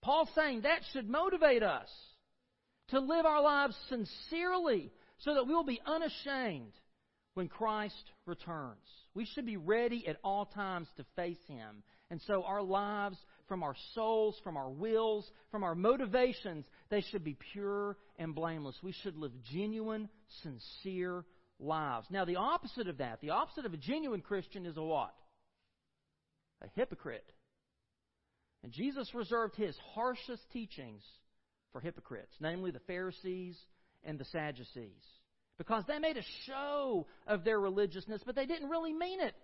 Paul's 0.02 0.28
saying 0.34 0.62
that 0.62 0.80
should 0.92 1.08
motivate 1.08 1.62
us 1.62 1.88
to 2.88 3.00
live 3.00 3.24
our 3.24 3.42
lives 3.42 3.74
sincerely 3.88 4.92
so 5.18 5.34
that 5.34 5.46
we'll 5.46 5.64
be 5.64 5.80
unashamed 5.86 6.72
when 7.34 7.48
Christ 7.48 8.10
returns. 8.26 8.86
We 9.14 9.26
should 9.26 9.46
be 9.46 9.56
ready 9.56 10.06
at 10.06 10.18
all 10.22 10.46
times 10.46 10.88
to 10.96 11.04
face 11.16 11.38
Him. 11.48 11.82
And 12.10 12.20
so 12.26 12.44
our 12.44 12.62
lives, 12.62 13.16
from 13.48 13.62
our 13.62 13.74
souls, 13.94 14.36
from 14.42 14.56
our 14.56 14.70
wills, 14.70 15.30
from 15.50 15.64
our 15.64 15.74
motivations, 15.74 16.64
they 16.88 17.02
should 17.02 17.24
be 17.24 17.36
pure 17.52 17.96
and 18.18 18.34
blameless. 18.34 18.76
We 18.82 18.92
should 18.92 19.16
live 19.16 19.32
genuine, 19.52 20.08
sincere 20.42 21.24
lives. 21.58 22.06
Now, 22.10 22.24
the 22.24 22.36
opposite 22.36 22.88
of 22.88 22.98
that, 22.98 23.20
the 23.20 23.30
opposite 23.30 23.66
of 23.66 23.74
a 23.74 23.78
genuine 23.78 24.20
Christian 24.20 24.66
is 24.66 24.76
a 24.76 24.82
what? 24.82 25.14
A 26.62 26.68
hypocrite. 26.74 27.30
And 28.62 28.72
Jesus 28.72 29.12
reserved 29.14 29.56
his 29.56 29.76
harshest 29.94 30.42
teachings 30.52 31.02
for 31.72 31.80
hypocrites, 31.80 32.34
namely 32.40 32.70
the 32.70 32.80
Pharisees 32.80 33.58
and 34.04 34.18
the 34.18 34.24
Sadducees. 34.26 35.04
Because 35.58 35.84
they 35.86 35.98
made 35.98 36.16
a 36.16 36.24
show 36.46 37.06
of 37.26 37.44
their 37.44 37.60
religiousness, 37.60 38.22
but 38.24 38.34
they 38.34 38.46
didn't 38.46 38.70
really 38.70 38.92
mean 38.92 39.20
it. 39.20 39.34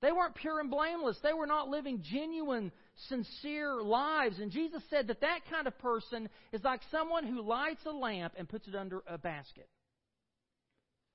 They 0.00 0.12
weren't 0.12 0.36
pure 0.36 0.60
and 0.60 0.70
blameless. 0.70 1.18
They 1.22 1.32
were 1.32 1.46
not 1.46 1.68
living 1.68 2.02
genuine, 2.02 2.70
sincere 3.08 3.82
lives. 3.82 4.38
And 4.38 4.52
Jesus 4.52 4.82
said 4.90 5.08
that 5.08 5.20
that 5.22 5.40
kind 5.50 5.66
of 5.66 5.76
person 5.78 6.28
is 6.52 6.62
like 6.62 6.80
someone 6.90 7.26
who 7.26 7.42
lights 7.42 7.84
a 7.84 7.90
lamp 7.90 8.34
and 8.38 8.48
puts 8.48 8.68
it 8.68 8.76
under 8.76 9.02
a 9.08 9.18
basket 9.18 9.68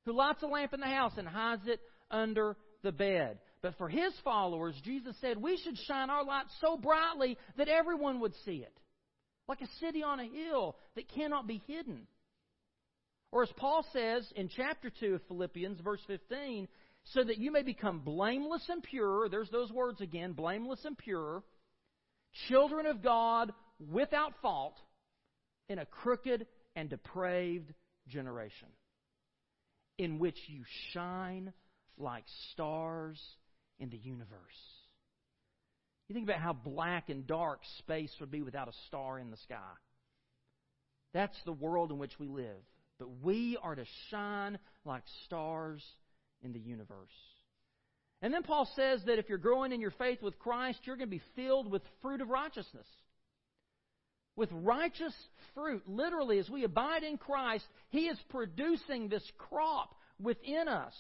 who 0.06 0.14
lights 0.14 0.44
a 0.44 0.48
lamp 0.48 0.74
in 0.74 0.80
the 0.80 0.86
house 0.86 1.14
and 1.18 1.28
hides 1.28 1.68
it 1.68 1.80
under 2.12 2.58
the 2.84 2.92
bed. 2.92 3.40
But 3.62 3.78
for 3.78 3.88
his 3.88 4.14
followers, 4.24 4.76
Jesus 4.84 5.16
said 5.22 5.42
we 5.42 5.58
should 5.58 5.78
shine 5.88 6.10
our 6.10 6.26
light 6.26 6.46
so 6.60 6.78
brightly 6.78 7.38
that 7.58 7.70
everyone 7.70 8.20
would 8.20 8.34
see 8.46 8.58
it. 8.58 8.78
Like 9.48 9.62
a 9.62 9.68
city 9.80 10.04
on 10.04 10.20
a 10.20 10.26
hill 10.26 10.76
that 10.96 11.10
cannot 11.14 11.48
be 11.48 11.62
hidden. 11.68 12.08
Or 13.32 13.44
as 13.44 13.50
Paul 13.58 13.86
says 13.92 14.32
in 14.36 14.50
chapter 14.50 14.92
2 15.00 15.16
of 15.16 15.22
Philippians, 15.28 15.80
verse 15.80 16.02
15, 16.08 16.68
so 17.06 17.24
that 17.24 17.38
you 17.38 17.52
may 17.52 17.64
become 17.64 18.00
blameless 18.00 18.64
and 18.70 18.82
pure, 18.82 19.30
there's 19.30 19.50
those 19.50 19.72
words 19.72 20.02
again, 20.02 20.34
blameless 20.34 20.86
and 20.86 20.98
pure, 20.98 21.44
children 22.48 22.86
of 22.86 23.04
God 23.04 23.52
without 23.92 24.34
fault 24.42 24.80
in 25.70 25.80
a 25.80 25.86
crooked 25.86 26.48
and 26.76 26.90
depraved 26.90 27.74
generation 28.08 28.70
in 29.98 30.20
which 30.20 30.38
you 30.48 30.64
shine 30.92 31.54
like 31.98 32.24
stars 32.52 33.20
in 33.80 33.90
the 33.90 33.98
universe. 33.98 34.30
You 36.08 36.16
think 36.16 36.28
about 36.28 36.42
how 36.42 36.54
black 36.54 37.10
and 37.10 37.26
dark 37.28 37.62
space 37.80 38.12
would 38.20 38.32
be 38.32 38.42
without 38.42 38.68
a 38.68 38.74
star 38.88 39.20
in 39.20 39.30
the 39.30 39.38
sky. 39.38 39.58
That's 41.14 41.38
the 41.46 41.54
world 41.54 41.92
in 41.92 42.00
which 42.00 42.20
we 42.20 42.28
live. 42.28 42.64
But 43.00 43.10
we 43.24 43.58
are 43.62 43.76
to 43.76 43.86
shine 44.10 44.58
like 44.86 45.04
stars 45.26 45.84
in 46.44 46.54
the 46.54 46.60
universe. 46.60 47.14
And 48.22 48.34
then 48.34 48.44
Paul 48.44 48.70
says 48.76 49.02
that 49.06 49.20
if 49.20 49.28
you're 49.28 49.38
growing 49.38 49.72
in 49.72 49.82
your 49.82 49.92
faith 49.92 50.22
with 50.22 50.40
Christ, 50.40 50.80
you're 50.84 50.96
going 50.96 51.10
to 51.10 51.16
be 51.16 51.24
filled 51.36 51.70
with 51.70 51.82
fruit 52.02 52.22
of 52.22 52.30
righteousness 52.30 52.88
with 54.36 54.50
righteous 54.52 55.14
fruit. 55.54 55.84
Literally, 55.88 56.40
as 56.40 56.50
we 56.50 56.64
abide 56.64 57.04
in 57.04 57.18
Christ, 57.18 57.66
He 57.90 58.08
is 58.08 58.18
producing 58.30 59.10
this 59.10 59.24
crop 59.38 59.96
within 60.20 60.68
us. 60.68 60.94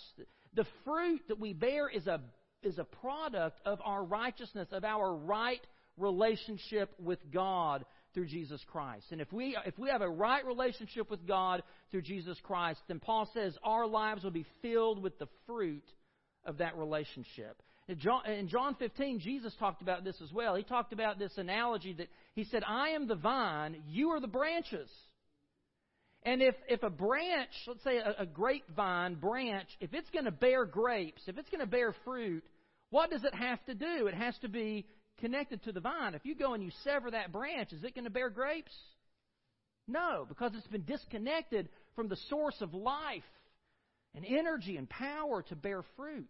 The 0.53 0.65
fruit 0.85 1.21
that 1.27 1.39
we 1.39 1.53
bear 1.53 1.89
is 1.89 2.07
a, 2.07 2.21
is 2.61 2.77
a 2.77 2.83
product 2.83 3.59
of 3.65 3.79
our 3.83 4.03
righteousness, 4.03 4.67
of 4.71 4.83
our 4.83 5.15
right 5.15 5.61
relationship 5.97 6.91
with 6.99 7.19
God 7.31 7.85
through 8.13 8.27
Jesus 8.27 8.61
Christ. 8.71 9.05
And 9.11 9.21
if 9.21 9.31
we, 9.33 9.57
if 9.65 9.77
we 9.79 9.89
have 9.89 10.01
a 10.01 10.09
right 10.09 10.45
relationship 10.45 11.09
with 11.09 11.25
God 11.25 11.63
through 11.93 12.01
Jesus 12.01 12.39
Christ, 12.41 12.81
then 12.87 12.99
Paul 12.99 13.29
says 13.35 13.55
our 13.63 13.85
lives 13.85 14.23
will 14.23 14.31
be 14.31 14.47
filled 14.63 15.03
with 15.03 15.19
the 15.19 15.27
fruit 15.45 15.83
of 16.43 16.57
that 16.57 16.75
relationship. 16.75 17.61
In 17.87 17.99
John, 17.99 18.25
in 18.25 18.47
John 18.47 18.75
15, 18.79 19.19
Jesus 19.19 19.53
talked 19.59 19.83
about 19.83 20.03
this 20.03 20.19
as 20.19 20.33
well. 20.33 20.55
He 20.55 20.63
talked 20.63 20.91
about 20.91 21.19
this 21.19 21.37
analogy 21.37 21.93
that 21.93 22.07
he 22.33 22.45
said, 22.45 22.63
I 22.67 22.89
am 22.89 23.07
the 23.07 23.13
vine, 23.13 23.83
you 23.87 24.09
are 24.09 24.19
the 24.19 24.27
branches. 24.27 24.89
And 26.23 26.41
if, 26.41 26.55
if 26.67 26.81
a 26.81 26.89
branch, 26.89 27.51
let's 27.67 27.83
say 27.83 27.97
a, 27.97 28.15
a 28.21 28.25
grapevine 28.25 29.15
branch, 29.15 29.67
if 29.79 29.93
it's 29.93 30.09
going 30.09 30.25
to 30.25 30.31
bear 30.31 30.65
grapes, 30.65 31.21
if 31.27 31.37
it's 31.37 31.49
going 31.51 31.61
to 31.61 31.67
bear 31.67 31.93
fruit, 32.03 32.43
what 32.89 33.11
does 33.11 33.23
it 33.23 33.35
have 33.35 33.63
to 33.65 33.75
do? 33.75 34.07
It 34.07 34.15
has 34.15 34.35
to 34.41 34.49
be 34.49 34.87
connected 35.19 35.63
to 35.65 35.71
the 35.71 35.79
vine. 35.79 36.15
If 36.15 36.25
you 36.25 36.33
go 36.33 36.55
and 36.55 36.63
you 36.63 36.71
sever 36.83 37.11
that 37.11 37.31
branch, 37.31 37.71
is 37.71 37.83
it 37.83 37.93
going 37.93 38.05
to 38.05 38.09
bear 38.09 38.31
grapes? 38.31 38.73
No, 39.87 40.25
because 40.27 40.53
it's 40.55 40.67
been 40.67 40.85
disconnected 40.85 41.67
from 41.95 42.07
the 42.07 42.17
source 42.29 42.59
of 42.61 42.73
life 42.73 43.23
and 44.15 44.25
energy 44.25 44.77
and 44.77 44.89
power 44.89 45.41
to 45.43 45.55
bear 45.55 45.83
fruit. 45.95 46.29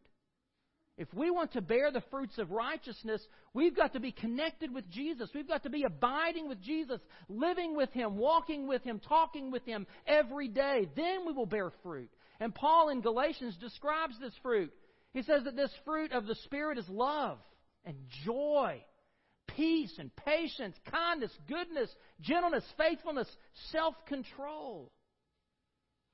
If 0.95 1.11
we 1.13 1.31
want 1.31 1.53
to 1.53 1.61
bear 1.61 1.91
the 1.91 2.03
fruits 2.11 2.37
of 2.37 2.51
righteousness, 2.51 3.25
we've 3.53 3.75
got 3.75 3.93
to 3.93 3.99
be 3.99 4.11
connected 4.11 4.71
with 4.71 4.87
Jesus. 4.91 5.29
We've 5.33 5.47
got 5.47 5.63
to 5.63 5.71
be 5.71 5.83
abiding 5.83 6.47
with 6.47 6.61
Jesus, 6.61 6.99
living 7.27 7.75
with 7.75 7.91
Him, 7.91 8.17
walking 8.17 8.67
with 8.67 8.83
Him, 8.83 8.99
talking 8.99 9.49
with 9.49 9.65
Him 9.65 9.87
every 10.05 10.47
day. 10.47 10.87
Then 10.95 11.25
we 11.25 11.33
will 11.33 11.47
bear 11.47 11.71
fruit. 11.81 12.11
And 12.39 12.53
Paul 12.53 12.89
in 12.89 13.01
Galatians 13.01 13.57
describes 13.57 14.19
this 14.19 14.33
fruit. 14.43 14.71
He 15.13 15.23
says 15.23 15.43
that 15.45 15.55
this 15.55 15.71
fruit 15.83 16.11
of 16.11 16.27
the 16.27 16.35
Spirit 16.43 16.77
is 16.77 16.87
love 16.89 17.39
and 17.85 17.95
joy, 18.23 18.83
peace 19.47 19.93
and 19.97 20.15
patience, 20.15 20.75
kindness, 20.91 21.31
goodness, 21.47 21.89
gentleness, 22.21 22.63
faithfulness, 22.77 23.27
self 23.71 23.95
control. 24.05 24.91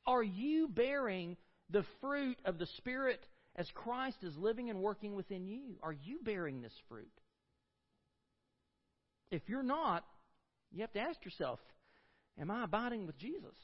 Are 0.05 0.23
you 0.23 0.67
bearing 0.67 1.37
the 1.69 1.85
fruit 2.01 2.37
of 2.45 2.57
the 2.57 2.67
Spirit 2.77 3.25
as 3.55 3.69
Christ 3.73 4.17
is 4.23 4.35
living 4.37 4.69
and 4.69 4.81
working 4.81 5.15
within 5.15 5.47
you? 5.47 5.77
Are 5.83 5.93
you 5.93 6.19
bearing 6.23 6.61
this 6.61 6.73
fruit? 6.87 7.11
If 9.31 9.43
you're 9.47 9.63
not, 9.63 10.03
you 10.71 10.81
have 10.81 10.93
to 10.93 10.99
ask 10.99 11.23
yourself 11.23 11.59
Am 12.39 12.49
I 12.49 12.63
abiding 12.63 13.05
with 13.05 13.17
Jesus? 13.17 13.55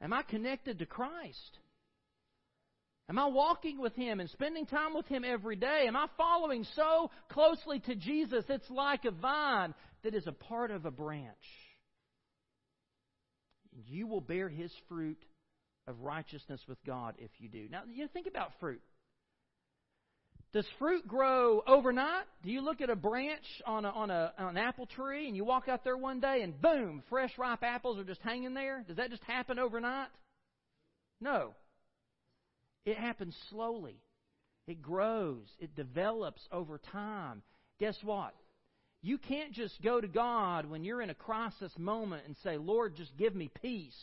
Am 0.00 0.12
I 0.12 0.22
connected 0.22 0.78
to 0.78 0.86
Christ? 0.86 1.58
Am 3.08 3.18
I 3.18 3.26
walking 3.26 3.80
with 3.80 3.94
Him 3.94 4.20
and 4.20 4.30
spending 4.30 4.64
time 4.64 4.94
with 4.94 5.06
Him 5.06 5.24
every 5.24 5.56
day? 5.56 5.84
Am 5.86 5.96
I 5.96 6.06
following 6.16 6.64
so 6.74 7.10
closely 7.28 7.80
to 7.80 7.94
Jesus 7.94 8.44
it's 8.48 8.70
like 8.70 9.04
a 9.04 9.10
vine 9.10 9.74
that 10.02 10.14
is 10.14 10.26
a 10.26 10.32
part 10.32 10.70
of 10.70 10.86
a 10.86 10.90
branch? 10.90 11.34
You 13.88 14.06
will 14.06 14.20
bear 14.20 14.48
His 14.48 14.72
fruit 14.88 15.22
of 15.86 16.00
righteousness 16.00 16.60
with 16.68 16.78
God 16.84 17.14
if 17.18 17.30
you 17.38 17.48
do. 17.48 17.68
Now, 17.70 17.82
you 17.90 18.02
know, 18.02 18.08
think 18.12 18.26
about 18.26 18.52
fruit. 18.60 18.80
Does 20.52 20.66
fruit 20.78 21.06
grow 21.08 21.62
overnight? 21.66 22.26
Do 22.44 22.50
you 22.50 22.60
look 22.60 22.80
at 22.80 22.88
a 22.88 22.94
branch 22.94 23.44
on, 23.66 23.84
a, 23.84 23.88
on, 23.88 24.10
a, 24.10 24.32
on 24.38 24.50
an 24.50 24.56
apple 24.56 24.86
tree 24.86 25.26
and 25.26 25.36
you 25.36 25.44
walk 25.44 25.68
out 25.68 25.82
there 25.82 25.96
one 25.96 26.20
day 26.20 26.42
and 26.42 26.60
boom, 26.62 27.02
fresh 27.10 27.32
ripe 27.36 27.64
apples 27.64 27.98
are 27.98 28.04
just 28.04 28.20
hanging 28.20 28.54
there? 28.54 28.84
Does 28.86 28.98
that 28.98 29.10
just 29.10 29.24
happen 29.24 29.58
overnight? 29.58 30.08
No. 31.20 31.54
It 32.86 32.96
happens 32.96 33.34
slowly. 33.50 33.96
It 34.68 34.80
grows. 34.80 35.44
It 35.58 35.74
develops 35.74 36.40
over 36.52 36.80
time. 36.92 37.42
Guess 37.80 37.96
what? 38.04 38.34
You 39.04 39.18
can't 39.18 39.52
just 39.52 39.82
go 39.82 40.00
to 40.00 40.08
God 40.08 40.64
when 40.64 40.82
you're 40.82 41.02
in 41.02 41.10
a 41.10 41.14
crisis 41.14 41.70
moment 41.76 42.22
and 42.24 42.34
say, 42.42 42.56
Lord, 42.56 42.96
just 42.96 43.14
give 43.18 43.34
me 43.34 43.50
peace 43.60 43.94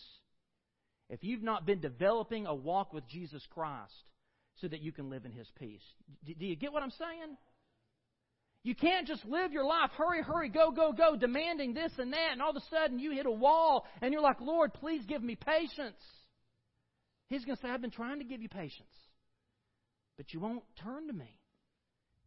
if 1.09 1.23
you've 1.23 1.41
not 1.41 1.65
been 1.65 1.79
developing 1.79 2.45
a 2.45 2.53
walk 2.53 2.93
with 2.93 3.07
Jesus 3.07 3.41
Christ 3.49 3.91
so 4.57 4.67
that 4.67 4.79
you 4.79 4.91
can 4.91 5.09
live 5.09 5.25
in 5.25 5.31
His 5.31 5.47
peace. 5.57 5.81
Do 6.23 6.45
you 6.45 6.55
get 6.55 6.71
what 6.71 6.83
I'm 6.83 6.91
saying? 6.91 7.35
You 8.63 8.75
can't 8.75 9.07
just 9.07 9.25
live 9.25 9.51
your 9.51 9.65
life, 9.65 9.89
hurry, 9.97 10.21
hurry, 10.21 10.49
go, 10.49 10.69
go, 10.69 10.93
go, 10.93 11.15
demanding 11.15 11.73
this 11.73 11.91
and 11.97 12.13
that, 12.13 12.33
and 12.33 12.39
all 12.39 12.51
of 12.51 12.57
a 12.57 12.65
sudden 12.69 12.99
you 12.99 13.09
hit 13.09 13.25
a 13.25 13.31
wall 13.31 13.87
and 14.03 14.13
you're 14.13 14.21
like, 14.21 14.39
Lord, 14.39 14.71
please 14.71 15.03
give 15.07 15.23
me 15.23 15.35
patience. 15.35 16.03
He's 17.27 17.43
going 17.43 17.55
to 17.55 17.61
say, 17.63 17.69
I've 17.69 17.81
been 17.81 17.89
trying 17.89 18.19
to 18.19 18.25
give 18.25 18.43
you 18.43 18.49
patience, 18.49 18.93
but 20.15 20.31
you 20.31 20.39
won't 20.39 20.61
turn 20.83 21.07
to 21.07 21.13
me. 21.13 21.40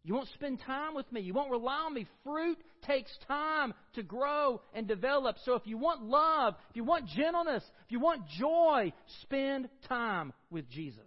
You 0.05 0.15
won't 0.15 0.29
spend 0.35 0.61
time 0.61 0.95
with 0.95 1.11
me. 1.11 1.23
You 1.23 1.33
won't 1.33 1.51
rely 1.51 1.85
on 1.87 1.95
me. 1.95 2.07
Fruit 2.25 2.59
takes 2.87 3.11
time 3.27 3.73
to 3.95 4.03
grow 4.03 4.61
and 4.75 4.87
develop. 4.87 5.37
So 5.45 5.55
if 5.55 5.63
you 5.67 5.79
want 5.79 6.03
love, 6.03 6.55
if 6.69 6.77
you 6.77 6.85
want 6.85 7.09
gentleness, 7.09 7.65
if 7.87 7.93
you 7.93 8.01
want 8.01 8.29
joy, 8.39 8.93
spend 9.23 9.71
time 9.89 10.35
with 10.51 10.69
Jesus. 10.69 11.01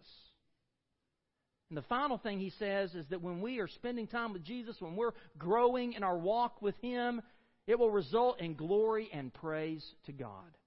And 1.70 1.78
the 1.78 1.84
final 1.84 2.18
thing 2.18 2.40
he 2.40 2.52
says 2.58 2.96
is 2.96 3.06
that 3.10 3.22
when 3.22 3.40
we 3.40 3.60
are 3.60 3.68
spending 3.68 4.08
time 4.08 4.34
with 4.34 4.44
Jesus, 4.44 4.76
when 4.80 4.96
we're 4.96 5.12
growing 5.38 5.94
in 5.94 6.04
our 6.04 6.18
walk 6.18 6.62
with 6.62 6.76
Him, 6.82 7.22
it 7.68 7.78
will 7.78 7.92
result 7.92 8.42
in 8.42 8.56
glory 8.56 9.10
and 9.14 9.34
praise 9.34 9.86
to 10.06 10.14
God. 10.14 10.58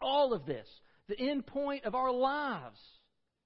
All 0.00 0.32
of 0.32 0.46
this, 0.46 0.68
the 1.08 1.18
end 1.18 1.46
point 1.46 1.84
of 1.84 1.94
our 1.94 2.12
lives, 2.12 2.78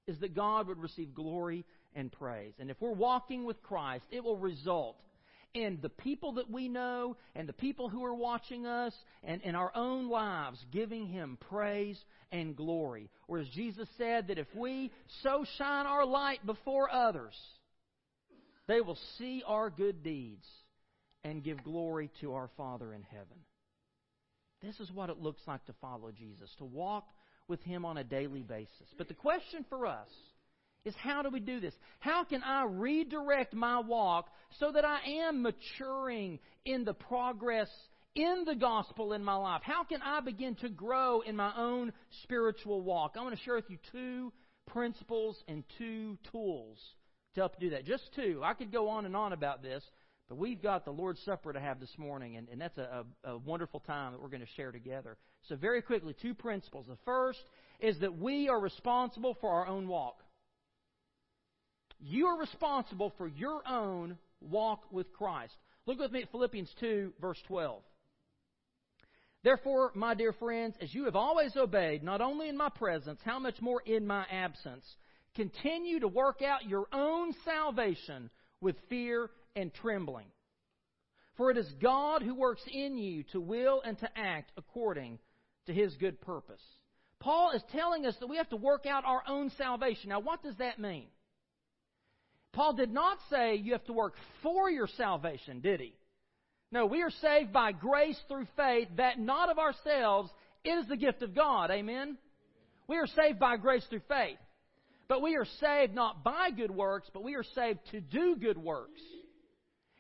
is 0.07 0.19
that 0.21 0.35
God 0.35 0.69
would 0.69 0.79
receive 0.79 1.15
glory 1.15 1.65
and 1.95 2.13
praise. 2.13 2.55
And 2.59 2.71
if 2.71 2.81
we're 2.81 2.93
walking 2.93 3.45
with 3.45 3.63
Christ, 3.63 4.05
it 4.11 4.23
will 4.23 4.37
result 4.37 4.97
in 5.55 5.79
the 5.81 5.89
people 5.89 6.33
that 6.33 6.51
we 6.51 6.69
know 6.69 7.17
and 7.35 7.49
the 7.49 7.53
people 7.53 7.89
who 7.89 8.05
are 8.05 8.15
watching 8.15 8.67
us 8.67 8.93
and 9.25 9.41
in 9.43 9.55
our 9.55 9.73
own 9.75 10.09
lives 10.09 10.59
giving 10.73 11.07
Him 11.07 11.39
praise 11.49 11.99
and 12.31 12.57
glory. 12.57 13.09
Or 13.27 13.39
as 13.39 13.49
Jesus 13.49 13.89
said, 13.97 14.29
that 14.29 14.39
if 14.39 14.47
we 14.55 14.91
so 15.23 15.45
shine 15.57 15.87
our 15.87 16.05
light 16.05 16.45
before 16.45 16.91
others, 16.91 17.35
they 18.67 18.81
will 18.81 18.99
see 19.19 19.43
our 19.47 19.71
good 19.71 20.03
deeds 20.03 20.47
and 21.25 21.43
give 21.43 21.65
glory 21.65 22.11
to 22.21 22.35
our 22.35 22.51
Father 22.57 22.93
in 22.93 23.03
heaven. 23.03 23.39
This 24.63 24.79
is 24.81 24.93
what 24.93 25.11
it 25.11 25.21
looks 25.21 25.43
like 25.47 25.65
to 25.67 25.75
follow 25.81 26.11
Jesus, 26.11 26.51
to 26.59 26.65
walk 26.65 27.09
with 27.49 27.63
Him 27.63 27.85
on 27.85 27.97
a 27.97 28.05
daily 28.05 28.43
basis. 28.43 28.89
But 28.97 29.09
the 29.09 29.15
question 29.15 29.65
for 29.69 29.87
us 29.87 30.09
is 30.85 30.95
how 30.97 31.23
do 31.23 31.31
we 31.31 31.41
do 31.41 31.61
this? 31.61 31.75
How 32.01 32.25
can 32.25 32.43
I 32.43 32.65
redirect 32.65 33.55
my 33.55 33.81
walk 33.81 34.29
so 34.59 34.73
that 34.73 34.85
I 34.85 35.01
am 35.27 35.43
maturing 35.43 36.39
in 36.65 36.85
the 36.85 36.95
progress 36.95 37.69
in 38.15 38.45
the 38.47 38.55
gospel 38.55 39.13
in 39.13 39.25
my 39.25 39.35
life? 39.35 39.63
How 39.65 39.85
can 39.85 40.01
I 40.03 40.21
begin 40.21 40.55
to 40.57 40.69
grow 40.69 41.21
in 41.21 41.37
my 41.37 41.53
own 41.57 41.93
spiritual 42.23 42.83
walk? 42.83 43.15
I 43.17 43.23
want 43.23 43.37
to 43.37 43.45
share 43.45 43.57
with 43.57 43.71
you 43.71 43.79
two 43.93 44.33
principles 44.67 45.37
and 45.49 45.65
two 45.79 46.19
tools 46.31 46.79
to 47.35 47.41
help 47.41 47.59
do 47.61 47.71
that. 47.71 47.85
Just 47.85 48.11
two. 48.15 48.41
I 48.45 48.55
could 48.55 48.73
go 48.73 48.89
on 48.89 49.07
and 49.07 49.17
on 49.17 49.33
about 49.33 49.63
this, 49.63 49.83
but 50.29 50.37
we've 50.37 50.63
got 50.63 50.85
the 50.85 50.91
Lord's 50.91 51.21
Supper 51.25 51.53
to 51.53 51.61
have 51.61 51.81
this 51.81 51.95
morning, 51.97 52.37
and, 52.37 52.49
and 52.49 52.61
that's 52.61 52.77
a, 52.79 53.05
a, 53.25 53.31
a 53.31 53.39
wonderful 53.39 53.81
time 53.81 54.13
that 54.13 54.21
we're 54.21 54.29
going 54.29 54.43
to 54.43 54.53
share 54.57 54.73
together. 54.73 55.17
So, 55.49 55.57
very 55.57 55.81
quickly, 55.81 56.15
two 56.21 56.35
principles. 56.35 56.87
The 56.87 56.99
first 57.05 57.41
is 57.81 57.99
that 58.01 58.19
we 58.19 58.49
are 58.49 58.61
responsible 58.61 59.37
for 59.41 59.51
our 59.51 59.67
own 59.67 59.89
walk. 59.89 60.21
You 62.01 62.27
are 62.27 62.39
responsible 62.39 63.13
for 63.19 63.27
your 63.29 63.67
own 63.69 64.19
walk 64.41 64.85
with 64.93 65.13
Christ. 65.13 65.55
Look 65.87 65.99
with 65.99 66.13
me 66.13 66.23
at 66.23 66.31
Philippians 66.31 66.73
2, 66.81 67.15
verse 67.21 67.39
12. 67.47 67.83
Therefore, 69.43 69.93
my 69.95 70.15
dear 70.15 70.33
friends, 70.33 70.75
as 70.81 70.93
you 70.93 71.05
have 71.05 71.17
always 71.17 71.57
obeyed, 71.57 72.03
not 72.03 72.21
only 72.21 72.49
in 72.49 72.57
my 72.57 72.69
presence, 72.69 73.21
how 73.25 73.39
much 73.39 73.61
more 73.61 73.81
in 73.87 74.07
my 74.07 74.27
absence, 74.31 74.85
continue 75.35 76.01
to 76.01 76.09
work 76.09 76.43
out 76.43 76.69
your 76.69 76.87
own 76.93 77.33
salvation 77.45 78.31
with 78.61 78.77
fear 78.89 79.31
and 79.55 79.73
trembling. 79.75 80.27
For 81.37 81.51
it 81.51 81.57
is 81.57 81.73
God 81.81 82.23
who 82.23 82.35
works 82.35 82.63
in 82.71 82.99
you 82.99 83.23
to 83.33 83.41
will 83.41 83.81
and 83.85 83.97
to 84.01 84.19
act 84.19 84.51
according 84.57 85.21
to 85.67 85.73
his 85.73 85.95
good 85.97 86.21
purpose. 86.21 86.63
Paul 87.21 87.53
is 87.53 87.63
telling 87.73 88.07
us 88.07 88.17
that 88.19 88.29
we 88.29 88.37
have 88.37 88.49
to 88.51 88.57
work 88.57 88.87
out 88.87 89.05
our 89.05 89.23
own 89.27 89.51
salvation. 89.57 90.11
Now, 90.11 90.21
what 90.21 90.43
does 90.43 90.57
that 90.57 90.81
mean? 90.81 91.07
Paul 92.53 92.75
did 92.75 92.93
not 92.93 93.19
say 93.31 93.57
you 93.57 93.73
have 93.73 93.85
to 93.85 93.93
work 93.93 94.15
for 94.43 94.71
your 94.71 94.89
salvation, 94.97 95.61
did 95.61 95.81
he? 95.81 95.95
No, 96.71 96.87
we 96.87 97.03
are 97.03 97.11
saved 97.11 97.53
by 97.53 97.73
grace 97.73 98.19
through 98.29 98.47
faith, 98.57 98.89
that 98.97 99.19
not 99.19 99.51
of 99.51 99.59
ourselves, 99.59 100.31
it 100.65 100.71
is 100.71 100.89
the 100.89 100.97
gift 100.97 101.23
of 101.23 101.35
God. 101.35 101.71
Amen? 101.71 102.19
We 102.87 102.97
are 102.97 103.07
saved 103.07 103.39
by 103.39 103.57
grace 103.57 103.85
through 103.89 104.03
faith. 104.09 104.39
But 105.09 105.23
we 105.23 105.37
are 105.37 105.47
saved 105.61 105.95
not 105.95 106.23
by 106.23 106.51
good 106.55 106.71
works, 106.71 107.09
but 107.13 107.23
we 107.23 107.35
are 107.35 107.45
saved 107.55 107.81
to 107.93 108.01
do 108.01 108.37
good 108.37 108.59
works. 108.59 109.01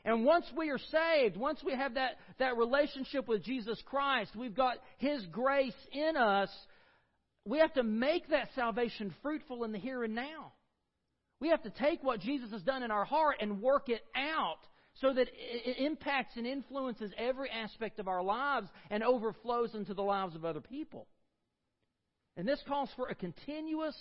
And 0.04 0.24
once 0.24 0.46
we 0.56 0.70
are 0.70 0.78
saved, 0.78 1.37
once 1.37 1.61
we 1.64 1.74
have 1.74 1.94
that, 1.94 2.18
that 2.38 2.56
relationship 2.56 3.26
with 3.26 3.42
Jesus 3.42 3.82
Christ, 3.87 4.37
we've 4.37 4.54
got 4.54 4.76
His 4.98 5.24
grace 5.26 5.74
in 5.92 6.16
us, 6.16 6.50
we 7.46 7.58
have 7.58 7.72
to 7.74 7.82
make 7.82 8.28
that 8.28 8.50
salvation 8.54 9.14
fruitful 9.22 9.64
in 9.64 9.72
the 9.72 9.78
here 9.78 10.04
and 10.04 10.14
now. 10.14 10.52
We 11.40 11.51
have 11.51 11.62
to 11.62 11.70
take 11.70 12.03
what 12.03 12.20
Jesus 12.20 12.51
has 12.51 12.62
done 12.62 12.83
in 12.83 12.90
our 12.90 13.05
heart 13.05 13.37
and 13.40 13.62
work 13.62 13.88
it 13.88 14.03
out 14.16 14.59
so 15.01 15.12
that 15.12 15.29
it 15.33 15.79
impacts 15.79 16.37
and 16.37 16.46
influences 16.46 17.12
every 17.16 17.48
aspect 17.51 18.01
of 18.01 18.09
our 18.09 18.22
lives 18.22 18.68
and 18.90 19.03
overflows 19.05 19.74
into 19.74 19.94
the 19.94 20.03
lives 20.03 20.35
of 20.35 20.44
other 20.44 20.61
people. 20.61 21.07
And 22.37 22.46
this 22.46 22.62
calls 22.66 22.90
for 22.96 23.09
a 23.09 23.14
continuous, 23.14 23.96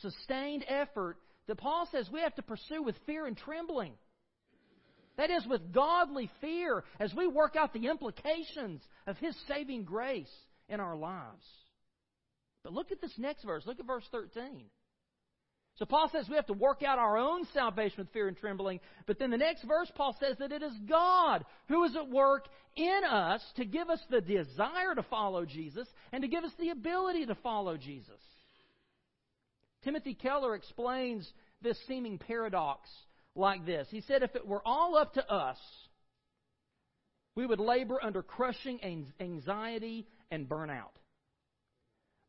sustained 0.00 0.64
effort 0.68 1.18
that 1.46 1.56
Paul 1.56 1.88
says 1.90 2.08
we 2.12 2.20
have 2.20 2.34
to 2.36 2.42
pursue 2.42 2.82
with 2.82 2.96
fear 3.06 3.26
and 3.26 3.36
trembling. 3.36 3.92
That 5.16 5.30
is, 5.30 5.44
with 5.46 5.72
godly 5.72 6.30
fear 6.40 6.82
as 6.98 7.12
we 7.14 7.26
work 7.26 7.54
out 7.54 7.72
the 7.72 7.88
implications 7.88 8.80
of 9.06 9.18
His 9.18 9.36
saving 9.46 9.84
grace 9.84 10.30
in 10.68 10.80
our 10.80 10.96
lives. 10.96 11.44
But 12.62 12.72
look 12.72 12.92
at 12.92 13.00
this 13.00 13.12
next 13.18 13.44
verse. 13.44 13.64
Look 13.66 13.80
at 13.80 13.86
verse 13.86 14.04
13. 14.12 14.64
So 15.80 15.86
Paul 15.86 16.10
says 16.12 16.28
we 16.28 16.36
have 16.36 16.46
to 16.48 16.52
work 16.52 16.82
out 16.82 16.98
our 16.98 17.16
own 17.16 17.46
salvation 17.54 17.96
with 17.96 18.12
fear 18.12 18.28
and 18.28 18.36
trembling. 18.36 18.80
But 19.06 19.18
then 19.18 19.30
the 19.30 19.38
next 19.38 19.64
verse, 19.64 19.90
Paul 19.94 20.14
says 20.20 20.36
that 20.38 20.52
it 20.52 20.62
is 20.62 20.74
God 20.86 21.42
who 21.68 21.84
is 21.84 21.96
at 21.96 22.10
work 22.10 22.44
in 22.76 23.00
us 23.10 23.40
to 23.56 23.64
give 23.64 23.88
us 23.88 24.00
the 24.10 24.20
desire 24.20 24.94
to 24.94 25.02
follow 25.04 25.46
Jesus 25.46 25.88
and 26.12 26.20
to 26.20 26.28
give 26.28 26.44
us 26.44 26.52
the 26.60 26.68
ability 26.68 27.24
to 27.24 27.34
follow 27.36 27.78
Jesus. 27.78 28.20
Timothy 29.82 30.12
Keller 30.12 30.54
explains 30.54 31.26
this 31.62 31.78
seeming 31.88 32.18
paradox 32.18 32.86
like 33.34 33.64
this. 33.64 33.88
He 33.90 34.02
said, 34.02 34.22
if 34.22 34.36
it 34.36 34.46
were 34.46 34.60
all 34.66 34.98
up 34.98 35.14
to 35.14 35.32
us, 35.32 35.56
we 37.34 37.46
would 37.46 37.58
labor 37.58 37.98
under 38.02 38.22
crushing 38.22 39.08
anxiety 39.18 40.06
and 40.30 40.46
burnout. 40.46 40.92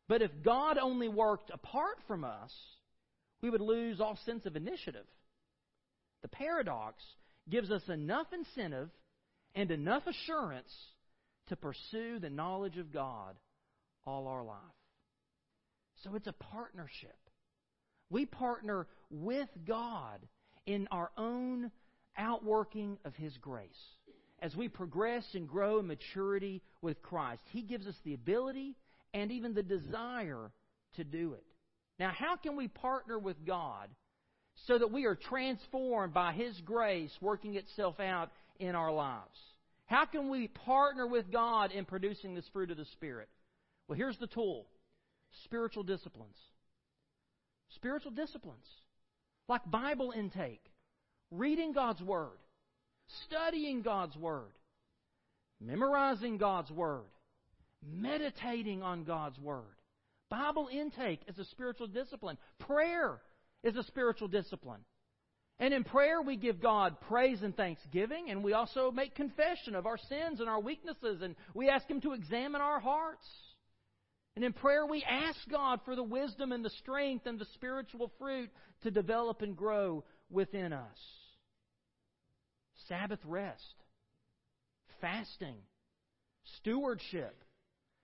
But 0.08 0.22
if 0.22 0.30
God 0.42 0.78
only 0.78 1.08
worked 1.08 1.50
apart 1.52 1.98
from 2.08 2.24
us, 2.24 2.50
we 3.42 3.50
would 3.50 3.60
lose 3.60 4.00
all 4.00 4.18
sense 4.24 4.46
of 4.46 4.56
initiative. 4.56 5.06
The 6.22 6.28
paradox 6.28 7.02
gives 7.50 7.70
us 7.70 7.82
enough 7.88 8.28
incentive 8.32 8.90
and 9.54 9.70
enough 9.70 10.04
assurance 10.06 10.72
to 11.48 11.56
pursue 11.56 12.18
the 12.20 12.30
knowledge 12.30 12.78
of 12.78 12.92
God 12.92 13.34
all 14.06 14.28
our 14.28 14.44
life. 14.44 14.56
So 16.04 16.14
it's 16.14 16.28
a 16.28 16.32
partnership. 16.32 17.16
We 18.10 18.26
partner 18.26 18.86
with 19.10 19.48
God 19.66 20.20
in 20.66 20.88
our 20.90 21.10
own 21.16 21.70
outworking 22.16 22.98
of 23.04 23.14
His 23.14 23.36
grace. 23.38 23.68
As 24.40 24.56
we 24.56 24.68
progress 24.68 25.24
and 25.34 25.48
grow 25.48 25.78
in 25.78 25.86
maturity 25.86 26.62
with 26.80 27.02
Christ, 27.02 27.42
He 27.50 27.62
gives 27.62 27.86
us 27.86 27.94
the 28.04 28.14
ability 28.14 28.76
and 29.14 29.30
even 29.30 29.54
the 29.54 29.62
desire 29.62 30.50
to 30.96 31.04
do 31.04 31.34
it. 31.34 31.44
Now, 32.02 32.10
how 32.10 32.34
can 32.34 32.56
we 32.56 32.66
partner 32.66 33.16
with 33.16 33.36
God 33.46 33.88
so 34.66 34.76
that 34.76 34.90
we 34.90 35.04
are 35.04 35.14
transformed 35.14 36.12
by 36.12 36.32
His 36.32 36.60
grace 36.62 37.12
working 37.20 37.54
itself 37.54 38.00
out 38.00 38.32
in 38.58 38.74
our 38.74 38.90
lives? 38.90 39.38
How 39.86 40.04
can 40.06 40.28
we 40.28 40.48
partner 40.48 41.06
with 41.06 41.30
God 41.30 41.70
in 41.70 41.84
producing 41.84 42.34
this 42.34 42.48
fruit 42.52 42.72
of 42.72 42.76
the 42.76 42.86
Spirit? 42.86 43.28
Well, 43.86 43.96
here's 43.96 44.18
the 44.18 44.26
tool 44.26 44.66
spiritual 45.44 45.84
disciplines. 45.84 46.34
Spiritual 47.76 48.10
disciplines, 48.10 48.66
like 49.48 49.70
Bible 49.70 50.10
intake, 50.10 50.64
reading 51.30 51.72
God's 51.72 52.02
Word, 52.02 52.40
studying 53.26 53.82
God's 53.82 54.16
Word, 54.16 54.50
memorizing 55.60 56.36
God's 56.36 56.72
Word, 56.72 57.12
meditating 57.80 58.82
on 58.82 59.04
God's 59.04 59.38
Word. 59.38 59.76
Bible 60.32 60.70
intake 60.72 61.20
is 61.28 61.38
a 61.38 61.44
spiritual 61.44 61.88
discipline. 61.88 62.38
Prayer 62.60 63.20
is 63.62 63.76
a 63.76 63.82
spiritual 63.82 64.28
discipline. 64.28 64.80
And 65.58 65.74
in 65.74 65.84
prayer, 65.84 66.22
we 66.22 66.36
give 66.36 66.58
God 66.58 66.96
praise 67.02 67.42
and 67.42 67.54
thanksgiving, 67.54 68.30
and 68.30 68.42
we 68.42 68.54
also 68.54 68.90
make 68.90 69.14
confession 69.14 69.74
of 69.74 69.84
our 69.84 69.98
sins 69.98 70.40
and 70.40 70.48
our 70.48 70.58
weaknesses, 70.58 71.20
and 71.20 71.36
we 71.52 71.68
ask 71.68 71.86
Him 71.86 72.00
to 72.00 72.14
examine 72.14 72.62
our 72.62 72.80
hearts. 72.80 73.26
And 74.34 74.42
in 74.42 74.54
prayer, 74.54 74.86
we 74.86 75.04
ask 75.04 75.38
God 75.50 75.80
for 75.84 75.94
the 75.94 76.02
wisdom 76.02 76.50
and 76.50 76.64
the 76.64 76.70
strength 76.70 77.26
and 77.26 77.38
the 77.38 77.46
spiritual 77.52 78.10
fruit 78.18 78.48
to 78.84 78.90
develop 78.90 79.42
and 79.42 79.54
grow 79.54 80.02
within 80.30 80.72
us. 80.72 80.98
Sabbath 82.88 83.20
rest, 83.26 83.74
fasting, 85.02 85.58
stewardship, 86.56 87.36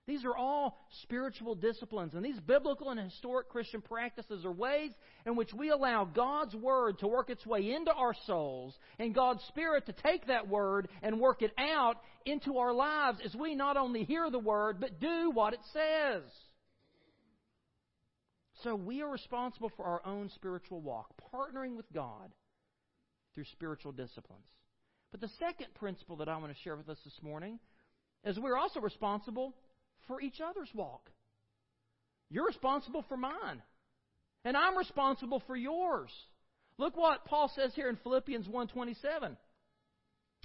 these 0.09 0.25
are 0.25 0.35
all 0.35 0.81
spiritual 1.03 1.55
disciplines, 1.55 2.15
and 2.15 2.25
these 2.25 2.41
biblical 2.41 2.89
and 2.89 2.99
historic 2.99 3.51
Christian 3.51 3.83
practices 3.83 4.43
are 4.47 4.51
ways 4.51 4.93
in 5.27 5.37
which 5.37 5.53
we 5.53 5.69
allow 5.69 6.07
God's 6.07 6.55
Word 6.55 6.99
to 7.01 7.07
work 7.07 7.29
its 7.29 7.45
way 7.45 7.75
into 7.75 7.93
our 7.93 8.15
souls 8.27 8.75
and 8.99 9.15
God's 9.15 9.43
Spirit 9.49 9.85
to 9.85 9.93
take 9.93 10.29
that 10.29 10.49
Word 10.49 10.89
and 11.03 11.21
work 11.21 11.43
it 11.43 11.53
out 11.59 11.97
into 12.25 12.57
our 12.57 12.73
lives 12.73 13.19
as 13.23 13.35
we 13.35 13.55
not 13.55 13.77
only 13.77 14.05
hear 14.05 14.31
the 14.31 14.39
Word, 14.39 14.81
but 14.81 14.99
do 14.99 15.31
what 15.31 15.53
it 15.53 15.61
says. 15.75 16.23
So 18.65 18.75
we 18.75 19.03
are 19.03 19.11
responsible 19.11 19.71
for 19.77 19.85
our 19.85 20.01
own 20.07 20.31
spiritual 20.35 20.81
walk, 20.81 21.13
partnering 21.35 21.77
with 21.77 21.93
God 21.93 22.33
through 23.35 23.45
spiritual 23.53 23.93
disciplines. 23.93 24.47
But 25.13 25.21
the 25.21 25.29
second 25.39 25.75
principle 25.75 26.17
that 26.17 26.31
I 26.31 26.39
want 26.39 26.51
to 26.51 26.63
share 26.63 26.77
with 26.77 26.89
us 26.89 26.99
this 27.05 27.19
morning 27.23 27.59
is 28.25 28.39
we're 28.39 28.57
also 28.57 28.81
responsible 28.81 29.55
for 30.09 30.21
each 30.21 30.41
other's 30.41 30.71
walk. 30.75 31.09
You're 32.31 32.47
responsible 32.47 33.05
for 33.09 33.17
mine. 33.17 33.63
And 34.45 34.57
I'm 34.57 34.77
responsible 34.77 35.41
for 35.47 35.57
yours. 35.57 36.11
Look 36.79 36.97
what 36.97 37.25
Paul 37.25 37.51
says 37.55 37.73
here 37.75 37.89
in 37.89 37.97
Philippians 37.97 38.49
1:27. 38.49 39.37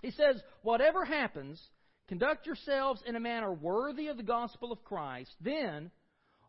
He 0.01 0.11
says, 0.11 0.43
"Whatever 0.61 1.05
happens, 1.05 1.71
conduct 2.07 2.45
yourselves 2.45 3.01
in 3.03 3.15
a 3.15 3.19
manner 3.19 3.53
worthy 3.53 4.07
of 4.07 4.17
the 4.17 4.23
gospel 4.23 4.71
of 4.71 4.83
Christ. 4.83 5.31
Then, 5.39 5.91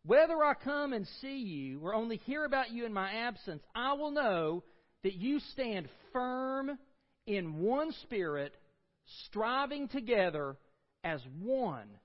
whether 0.03 0.45
I 0.45 0.55
come 0.55 0.93
and 0.93 1.07
see 1.07 1.39
you 1.39 1.85
or 1.85 1.95
only 1.95 2.17
hear 2.19 2.45
about 2.45 2.71
you 2.71 2.85
in 2.85 2.93
my 2.93 3.13
absence, 3.13 3.63
I 3.75 3.93
will 3.95 4.11
know 4.11 4.65
that 5.03 5.15
you 5.15 5.41
stand 5.41 5.89
firm 6.13 6.79
in 7.27 7.61
one 7.61 7.93
spirit, 7.93 8.57
striving 9.05 9.89
together 9.89 10.57
as 11.03 11.25
one 11.41 11.99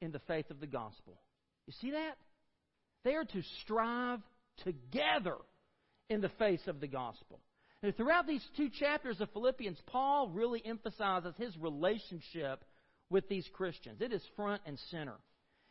in 0.00 0.12
the 0.12 0.20
faith 0.20 0.50
of 0.50 0.60
the 0.60 0.66
gospel. 0.66 1.20
You 1.66 1.72
see 1.80 1.90
that? 1.92 2.16
They 3.04 3.14
are 3.14 3.24
to 3.24 3.42
strive 3.62 4.20
together 4.64 5.36
in 6.08 6.20
the 6.20 6.28
face 6.30 6.62
of 6.66 6.80
the 6.80 6.88
gospel. 6.88 7.40
And 7.82 7.96
throughout 7.96 8.26
these 8.26 8.44
two 8.56 8.70
chapters 8.70 9.20
of 9.20 9.30
Philippians, 9.32 9.78
Paul 9.86 10.30
really 10.30 10.62
emphasizes 10.64 11.34
his 11.36 11.56
relationship 11.58 12.64
with 13.10 13.28
these 13.28 13.48
Christians. 13.52 14.00
It 14.00 14.12
is 14.12 14.22
front 14.34 14.62
and 14.66 14.78
center. 14.90 15.16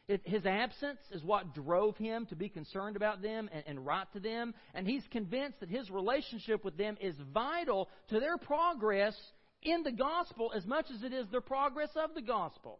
It, 0.08 0.22
his 0.24 0.46
absence 0.46 1.00
is 1.12 1.24
what 1.24 1.56
drove 1.56 1.98
him 1.98 2.28
to 2.28 2.36
be 2.36 2.48
concerned 2.48 2.96
about 2.96 3.24
them 3.24 3.50
and, 3.52 3.64
and 3.66 3.86
write 3.86 4.12
to 4.14 4.20
them, 4.20 4.54
and 4.76 4.88
he's 4.88 5.04
convinced 5.12 5.62
that 5.62 5.70
his 5.70 5.90
relationship 5.90 6.64
with 6.64 6.78
them 6.78 6.96
is 7.02 7.16
vital 7.34 7.90
to 8.10 8.20
their 8.20 8.38
progress 8.38 9.16
in 9.64 9.82
the 9.82 9.92
gospel 9.92 10.52
as 10.56 10.66
much 10.66 10.86
as 10.94 11.02
it 11.02 11.12
is 11.12 11.26
their 11.32 11.42
progress 11.42 11.90
of 11.96 12.14
the 12.14 12.22
gospel. 12.22 12.80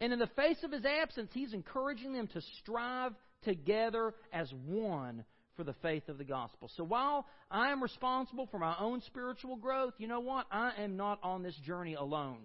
And 0.00 0.12
in 0.12 0.18
the 0.18 0.26
face 0.28 0.56
of 0.64 0.72
his 0.72 0.84
absence, 0.84 1.30
he's 1.32 1.52
encouraging 1.52 2.12
them 2.12 2.26
to 2.28 2.40
strive 2.58 3.12
together 3.42 4.14
as 4.32 4.50
one 4.66 5.24
for 5.56 5.64
the 5.64 5.74
faith 5.82 6.08
of 6.08 6.16
the 6.16 6.24
gospel. 6.24 6.70
So 6.74 6.84
while 6.84 7.26
I 7.50 7.70
am 7.70 7.82
responsible 7.82 8.48
for 8.50 8.58
my 8.58 8.74
own 8.80 9.02
spiritual 9.02 9.56
growth, 9.56 9.92
you 9.98 10.08
know 10.08 10.20
what? 10.20 10.46
I 10.50 10.72
am 10.78 10.96
not 10.96 11.18
on 11.22 11.42
this 11.42 11.56
journey 11.66 11.94
alone. 11.94 12.38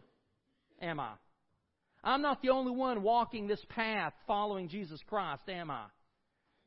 Am 0.81 0.99
I? 0.99 1.13
I'm 2.03 2.21
not 2.21 2.41
the 2.41 2.49
only 2.49 2.73
one 2.73 3.01
walking 3.01 3.47
this 3.47 3.63
path 3.69 4.13
following 4.27 4.67
Jesus 4.67 4.99
Christ, 5.07 5.43
am 5.47 5.71
I? 5.71 5.85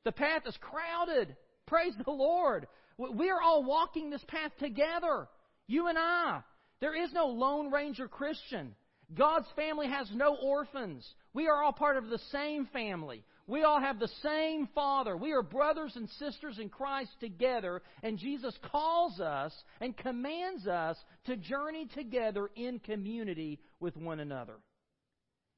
The 0.05 0.12
path 0.12 0.42
is 0.46 0.57
crowded. 0.61 1.37
Praise 1.66 1.92
the 2.03 2.11
Lord. 2.11 2.66
We 2.96 3.31
are 3.31 3.40
all 3.40 3.62
walking 3.62 4.09
this 4.11 4.24
path 4.27 4.53
together. 4.59 5.29
You 5.66 5.88
and 5.88 5.98
I. 5.98 6.40
There 6.81 6.96
is 7.01 7.12
no 7.12 7.27
Lone 7.27 7.70
Ranger 7.70 8.09
Christian. 8.09 8.74
God's 9.14 9.49
family 9.57 9.88
has 9.88 10.11
no 10.12 10.37
orphans. 10.37 11.07
We 11.33 11.49
are 11.49 11.62
all 11.62 11.73
part 11.73 11.97
of 11.97 12.09
the 12.09 12.21
same 12.31 12.66
family. 12.66 13.25
We 13.47 13.62
all 13.62 13.81
have 13.81 13.99
the 13.99 14.11
same 14.23 14.68
Father. 14.75 15.16
We 15.16 15.33
are 15.33 15.42
brothers 15.42 15.92
and 15.97 16.09
sisters 16.18 16.59
in 16.59 16.68
Christ 16.68 17.11
together, 17.18 17.81
and 18.03 18.18
Jesus 18.18 18.55
calls 18.71 19.18
us 19.21 19.55
and 19.81 19.97
commands 19.97 20.66
us 20.66 20.99
to 21.25 21.37
journey 21.37 21.88
together 21.94 22.51
in 22.55 22.79
community 22.81 23.61
with 23.81 23.97
one 23.97 24.21
another. 24.21 24.57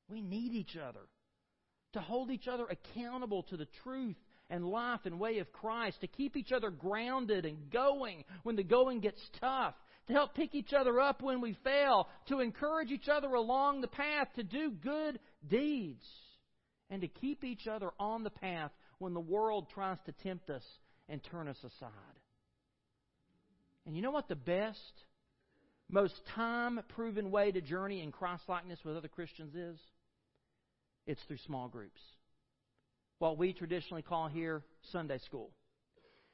We 0.08 0.22
need 0.22 0.54
each 0.54 0.76
other 0.76 1.00
to 1.94 2.00
hold 2.00 2.30
each 2.30 2.46
other 2.46 2.66
accountable 2.66 3.42
to 3.44 3.56
the 3.56 3.66
truth 3.82 4.16
and 4.48 4.64
life 4.64 5.00
and 5.04 5.18
way 5.18 5.38
of 5.38 5.52
Christ, 5.52 6.00
to 6.00 6.06
keep 6.06 6.36
each 6.36 6.52
other 6.52 6.70
grounded 6.70 7.44
and 7.44 7.70
going 7.70 8.24
when 8.42 8.56
the 8.56 8.62
going 8.62 9.00
gets 9.00 9.20
tough, 9.40 9.74
to 10.06 10.12
help 10.12 10.34
pick 10.34 10.54
each 10.54 10.72
other 10.72 11.00
up 11.00 11.22
when 11.22 11.40
we 11.40 11.56
fail, 11.64 12.08
to 12.28 12.40
encourage 12.40 12.90
each 12.90 13.08
other 13.08 13.28
along 13.28 13.80
the 13.80 13.88
path, 13.88 14.28
to 14.36 14.42
do 14.42 14.70
good 14.70 15.18
deeds, 15.48 16.04
and 16.90 17.02
to 17.02 17.08
keep 17.08 17.44
each 17.44 17.66
other 17.66 17.90
on 17.98 18.24
the 18.24 18.30
path 18.30 18.72
when 18.98 19.14
the 19.14 19.20
world 19.20 19.68
tries 19.72 19.98
to 20.06 20.12
tempt 20.12 20.50
us 20.50 20.64
and 21.08 21.22
turn 21.30 21.48
us 21.48 21.58
aside. 21.64 21.90
And 23.86 23.96
you 23.96 24.02
know 24.02 24.10
what 24.10 24.28
the 24.28 24.36
best, 24.36 25.04
most 25.90 26.14
time 26.34 26.80
proven 26.88 27.30
way 27.30 27.50
to 27.50 27.60
journey 27.60 28.02
in 28.02 28.12
Christ 28.12 28.42
likeness 28.48 28.78
with 28.84 28.96
other 28.96 29.08
Christians 29.08 29.54
is? 29.54 29.78
It's 31.06 31.22
through 31.26 31.38
small 31.46 31.68
groups. 31.68 32.00
What 33.18 33.38
we 33.38 33.52
traditionally 33.52 34.02
call 34.02 34.28
here 34.28 34.62
Sunday 34.92 35.18
school. 35.18 35.50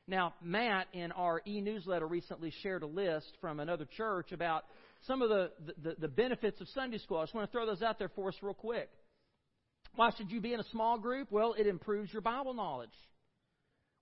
Now, 0.09 0.35
Matt 0.41 0.87
in 0.93 1.11
our 1.13 1.43
e 1.47 1.61
newsletter 1.61 2.07
recently 2.07 2.53
shared 2.63 2.83
a 2.83 2.87
list 2.87 3.27
from 3.41 3.59
another 3.59 3.87
church 3.97 4.31
about 4.31 4.65
some 5.07 5.21
of 5.21 5.29
the, 5.29 5.51
the, 5.83 5.97
the, 5.99 6.09
benefits 6.09 6.61
of 6.61 6.69
Sunday 6.69 6.99
school. 6.99 7.19
I 7.19 7.25
just 7.25 7.35
want 7.35 7.51
to 7.51 7.53
throw 7.53 7.67
those 7.67 7.83
out 7.83 7.99
there 7.99 8.11
for 8.15 8.29
us 8.29 8.37
real 8.41 8.55
quick. 8.55 8.89
Why 9.97 10.11
should 10.17 10.31
you 10.31 10.41
be 10.41 10.53
in 10.53 10.61
a 10.61 10.69
small 10.71 10.99
group? 10.99 11.29
Well, 11.31 11.55
it 11.59 11.67
improves 11.67 12.13
your 12.13 12.23
Bible 12.23 12.55
knowledge. 12.55 12.91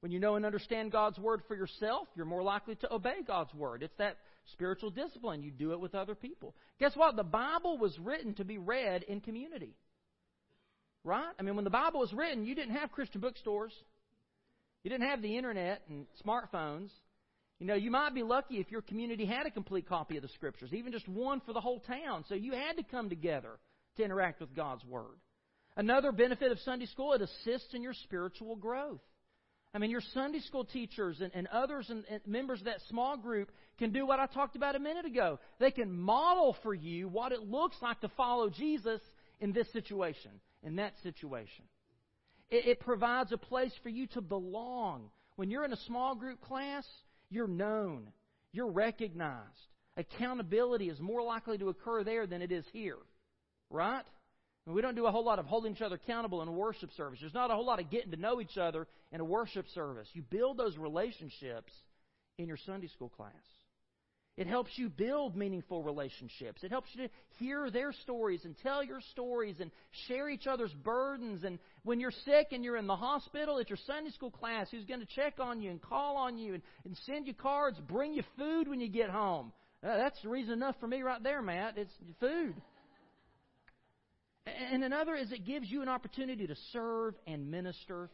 When 0.01 0.12
you 0.12 0.21
know 0.21 0.37
and 0.37 0.45
understand 0.45 0.93
God's 0.93 1.19
Word 1.19 1.40
for 1.49 1.57
yourself, 1.57 2.09
you're 2.14 2.27
more 2.27 2.43
likely 2.43 2.75
to 2.77 2.93
obey 2.93 3.23
God's 3.27 3.55
Word. 3.55 3.83
It's 3.83 3.97
that 3.97 4.19
spiritual 4.53 4.90
discipline. 4.90 5.43
You 5.43 5.51
do 5.51 5.73
it 5.73 5.81
with 5.81 5.95
other 5.95 6.14
people. 6.14 6.55
Guess 6.79 6.95
what? 6.97 7.17
The 7.17 7.23
Bible 7.23 7.79
was 7.79 7.99
written 7.99 8.35
to 8.35 8.45
be 8.45 8.59
read 8.59 9.05
in 9.05 9.23
community. 9.23 9.75
Right? 11.05 11.33
I 11.38 11.43
mean, 11.43 11.55
when 11.55 11.64
the 11.64 11.71
Bible 11.71 12.01
was 12.01 12.12
written, 12.12 12.45
you 12.45 12.55
didn't 12.55 12.75
have 12.75 12.93
Christian 12.93 13.23
bookstores. 13.23 13.73
You 14.85 14.90
didn't 14.90 15.09
have 15.09 15.23
the 15.23 15.37
internet 15.37 15.83
and 15.88 16.07
smartphones. 16.25 16.90
You 17.59 17.66
know, 17.66 17.75
you 17.75 17.90
might 17.90 18.14
be 18.14 18.23
lucky 18.23 18.57
if 18.57 18.70
your 18.70 18.83
community 18.83 19.25
had 19.25 19.47
a 19.47 19.51
complete 19.51 19.88
copy 19.88 20.16
of 20.16 20.23
the 20.23 20.29
Scriptures, 20.29 20.70
even 20.73 20.92
just 20.92 21.09
one 21.09 21.40
for 21.40 21.55
the 21.55 21.61
whole 21.61 21.81
town. 21.81 22.25
So 22.29 22.35
you 22.35 22.53
had 22.53 22.77
to 22.77 22.83
come 22.83 23.09
together 23.09 23.59
to 23.97 24.05
interact 24.05 24.40
with 24.40 24.55
God's 24.55 24.85
Word. 24.85 25.16
Another 25.77 26.12
benefit 26.12 26.53
of 26.53 26.59
Sunday 26.61 26.87
school, 26.87 27.14
it 27.14 27.23
assists 27.23 27.73
in 27.73 27.83
your 27.83 27.94
spiritual 27.94 28.57
growth. 28.57 29.01
I 29.73 29.79
mean, 29.79 29.90
your 29.90 30.03
Sunday 30.12 30.40
school 30.40 30.64
teachers 30.64 31.20
and, 31.20 31.33
and 31.35 31.49
others 31.49 31.87
and, 31.88 32.05
and 32.09 32.20
members 32.27 32.61
of 32.61 32.66
that 32.66 32.81
small 32.88 33.16
group 33.16 33.51
can 33.79 33.90
do 33.90 34.07
what 34.07 34.20
I 34.20 34.27
talked 34.27 34.55
about 34.55 34.77
a 34.77 34.79
minute 34.79 35.05
ago. 35.05 35.40
They 35.59 35.73
can 35.73 35.99
model 35.99 36.57
for 36.62 36.75
you 36.75 37.09
what 37.09 37.33
it 37.33 37.40
looks 37.40 37.77
like 37.83 38.01
to 38.03 38.09
follow 38.16 38.51
Jesus 38.51 39.01
in 39.40 39.53
this 39.53 39.66
situation, 39.73 40.31
in 40.62 40.77
that 40.77 40.92
situation. 41.03 41.64
It, 42.50 42.66
it 42.66 42.80
provides 42.80 43.33
a 43.33 43.38
place 43.38 43.72
for 43.83 43.88
you 43.88 44.07
to 44.09 44.20
belong. 44.20 45.11
When 45.37 45.50
you're 45.50 45.64
in 45.64 45.72
a 45.72 45.85
small 45.87 46.14
group 46.14 46.40
class, 46.40 46.87
you're 47.30 47.48
known, 47.48 48.09
you're 48.52 48.70
recognized. 48.70 49.42
Accountability 49.96 50.88
is 50.88 51.00
more 51.00 51.22
likely 51.22 51.59
to 51.59 51.68
occur 51.68 52.04
there 52.04 52.26
than 52.26 52.42
it 52.42 52.52
is 52.52 52.64
here, 52.72 52.98
right? 53.70 54.04
We 54.66 54.80
don't 54.80 54.94
do 54.94 55.07
a 55.07 55.11
whole 55.11 55.24
lot 55.24 55.38
of 55.38 55.44
holding 55.46 55.72
each 55.72 55.83
other 55.83 55.96
accountable 55.96 56.40
in 56.40 56.48
a 56.48 56.52
worship 56.52 56.90
service. 56.96 57.18
There's 57.20 57.35
not 57.35 57.50
a 57.50 57.54
whole 57.54 57.66
lot 57.66 57.80
of 57.80 57.90
getting 57.90 58.12
to 58.12 58.16
know 58.16 58.40
each 58.40 58.57
other 58.57 58.87
in 59.12 59.20
a 59.20 59.24
worship 59.24 59.66
service. 59.74 60.09
You 60.14 60.22
build 60.22 60.57
those 60.57 60.78
relationships 60.78 61.72
in 62.38 62.48
your 62.48 62.57
Sunday 62.57 62.88
school 62.88 63.11
class. 63.11 63.33
It 64.37 64.49
helps 64.49 64.73
you 64.75 64.88
build 64.88 65.37
meaningful 65.37 65.85
relationships. 65.85 66.64
It 66.64 66.73
helps 66.73 66.88
you 66.92 67.07
to 67.07 67.12
hear 67.38 67.70
their 67.70 67.92
stories 67.92 68.44
and 68.44 68.57
tell 68.64 68.83
your 68.83 69.01
stories 69.12 69.61
and 69.61 69.70
share 70.09 70.29
each 70.29 70.49
other's 70.49 70.73
burdens. 70.73 71.44
And 71.44 71.61
when 71.85 72.01
you're 72.01 72.11
sick 72.25 72.49
and 72.51 72.64
you're 72.64 72.77
in 72.77 72.88
the 72.88 72.97
hospital, 72.97 73.59
it's 73.59 73.70
your 73.70 73.79
Sunday 73.87 74.11
school 74.11 74.33
class 74.33 74.66
who's 74.73 74.85
going 74.87 75.01
to 75.01 75.07
check 75.07 75.35
on 75.38 75.62
you 75.62 75.70
and 75.70 75.81
call 75.81 76.16
on 76.16 76.37
you 76.37 76.55
and, 76.55 76.62
and 76.85 76.97
send 77.07 77.29
you 77.29 77.35
cards, 77.35 77.79
bring 77.87 78.12
you 78.12 78.25
food 78.37 78.66
when 78.66 78.81
you 78.81 78.88
get 78.88 79.09
home. 79.09 79.53
Uh, 79.85 79.99
that's 79.99 80.25
reason 80.25 80.55
enough 80.55 80.75
for 80.81 80.88
me 80.88 81.03
right 81.03 81.23
there, 81.23 81.40
Matt. 81.40 81.79
It's 81.79 81.92
food. 82.18 82.55
And 84.47 84.83
another 84.83 85.14
is 85.14 85.31
it 85.31 85.47
gives 85.47 85.70
you 85.70 85.81
an 85.81 85.88
opportunity 85.88 86.47
to 86.49 86.57
serve 86.73 87.14
and 87.27 87.51
minister 87.51 88.11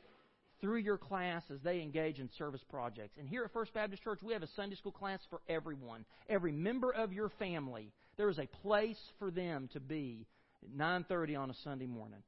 through 0.61 0.79
your 0.79 0.99
class 0.99 1.42
as 1.53 1.61
they 1.62 1.81
engage 1.81 2.18
in 2.18 2.29
service 2.37 2.62
projects. 2.68 3.16
And 3.18 3.29
here 3.29 3.44
at 3.44 3.53
First 3.53 3.73
Baptist 3.73 4.03
Church, 4.03 4.20
we 4.23 4.33
have 4.33 4.42
a 4.42 4.49
Sunday 4.57 4.77
school 4.77 4.92
class 4.92 5.20
for 5.31 5.40
everyone. 5.49 6.05
Every 6.29 6.53
member 6.53 6.90
of 6.90 7.12
your 7.12 7.31
family, 7.38 7.92
there 8.16 8.29
is 8.29 8.38
a 8.38 8.46
place 8.62 9.01
for 9.18 9.31
them 9.31 9.68
to 9.73 9.81
be 9.81 10.27
at 10.62 10.70
9:30 10.70 11.37
on 11.37 11.51
a 11.51 11.55
Sunday 11.55 11.87
morning. 11.87 12.23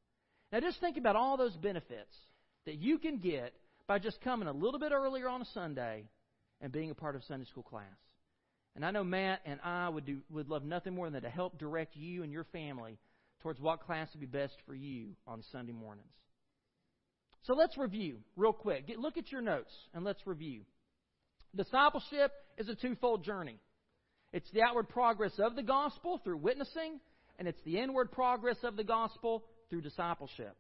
Now 0.51 0.61
just 0.61 0.81
think 0.81 0.97
about 0.97 1.17
all 1.17 1.37
those 1.37 1.57
benefits 1.57 2.15
that 2.67 2.77
you 2.77 2.99
can 2.99 3.19
get 3.19 3.55
by 3.87 3.99
just 3.99 4.21
coming 4.21 4.49
a 4.49 4.53
little 4.53 4.81
bit 4.81 4.93
earlier 4.93 5.29
on 5.29 5.43
a 5.43 5.47
Sunday 5.47 6.09
and 6.61 6.73
being 6.73 6.91
a 6.91 6.95
part 6.95 7.17
of 7.17 7.25
Sunday 7.25 7.47
school 7.47 7.63
class. 7.63 7.85
And 8.75 8.85
I 8.85 8.91
know 8.91 9.05
Matt 9.05 9.41
and 9.45 9.61
I 9.63 9.89
would 9.89 10.07
do 10.07 10.21
would 10.31 10.49
love 10.49 10.65
nothing 10.65 10.95
more 10.95 11.11
than 11.11 11.23
to 11.23 11.31
help 11.31 11.59
direct 11.59 11.97
you 11.97 12.23
and 12.23 12.33
your 12.33 12.45
family 12.45 12.99
towards 13.41 13.61
what 13.61 13.81
class 13.81 14.09
would 14.15 14.21
be 14.21 14.27
best 14.27 14.55
for 14.67 14.75
you 14.75 15.09
on 15.27 15.43
Sunday 15.53 15.73
mornings. 15.73 16.13
So 17.45 17.55
let's 17.55 17.77
review 17.77 18.19
real 18.37 18.53
quick. 18.53 18.87
Get, 18.87 18.99
look 18.99 19.17
at 19.17 19.33
your 19.33 19.43
notes 19.43 19.73
and 19.95 20.05
let's 20.05 20.27
review. 20.27 20.63
Discipleship 21.55 22.33
is 22.57 22.69
a 22.69 22.75
twofold 22.75 23.25
journey. 23.25 23.59
It's 24.33 24.51
the 24.53 24.63
outward 24.63 24.89
progress 24.89 25.33
of 25.39 25.57
the 25.57 25.63
gospel 25.63 26.21
through 26.25 26.39
witnessing, 26.39 27.01
and 27.39 27.47
it's 27.47 27.61
the 27.65 27.79
inward 27.79 28.13
progress 28.13 28.57
of 28.63 28.77
the 28.77 28.85
gospel 28.85 29.45
through 29.69 29.83
discipleship. 29.83 30.57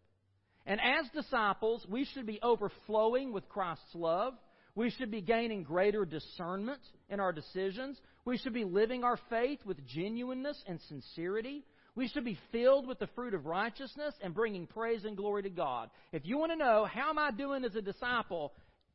And 0.67 0.81
as 0.81 1.09
disciples, 1.15 1.87
we 1.89 2.05
should 2.05 2.27
be 2.27 2.41
overflowing 2.43 3.33
with 3.33 3.49
Christ's 3.49 3.95
love. 3.95 4.35
We 4.75 4.91
should 4.91 5.11
be 5.11 5.21
gaining 5.21 5.65
greater 5.65 6.05
discernment 6.05 6.81
in 7.09 7.21
our 7.21 7.33
decisions. 7.33 7.99
We 8.25 8.39
should 8.39 8.55
be 8.55 8.65
living 8.65 9.05
our 9.05 9.19
faith 9.29 9.61
with 9.65 9.85
genuineness 9.87 10.63
and 10.67 10.81
sincerity. 10.89 11.65
We 11.95 12.09
should 12.09 12.25
be 12.25 12.39
filled 12.51 12.87
with 12.87 12.99
the 12.99 13.09
fruit 13.09 13.35
of 13.35 13.45
righteousness 13.45 14.15
and 14.23 14.35
bringing 14.35 14.67
praise 14.67 15.05
and 15.05 15.17
glory 15.17 15.43
to 15.43 15.51
God. 15.51 15.91
If 16.11 16.25
you 16.25 16.39
want 16.39 16.53
to 16.53 16.57
know, 16.57 16.87
how 16.87 17.11
am 17.11 17.19
I 17.19 17.31
doing 17.31 17.65
as 17.65 17.75
a 17.75 17.83
disciple? 17.83 18.53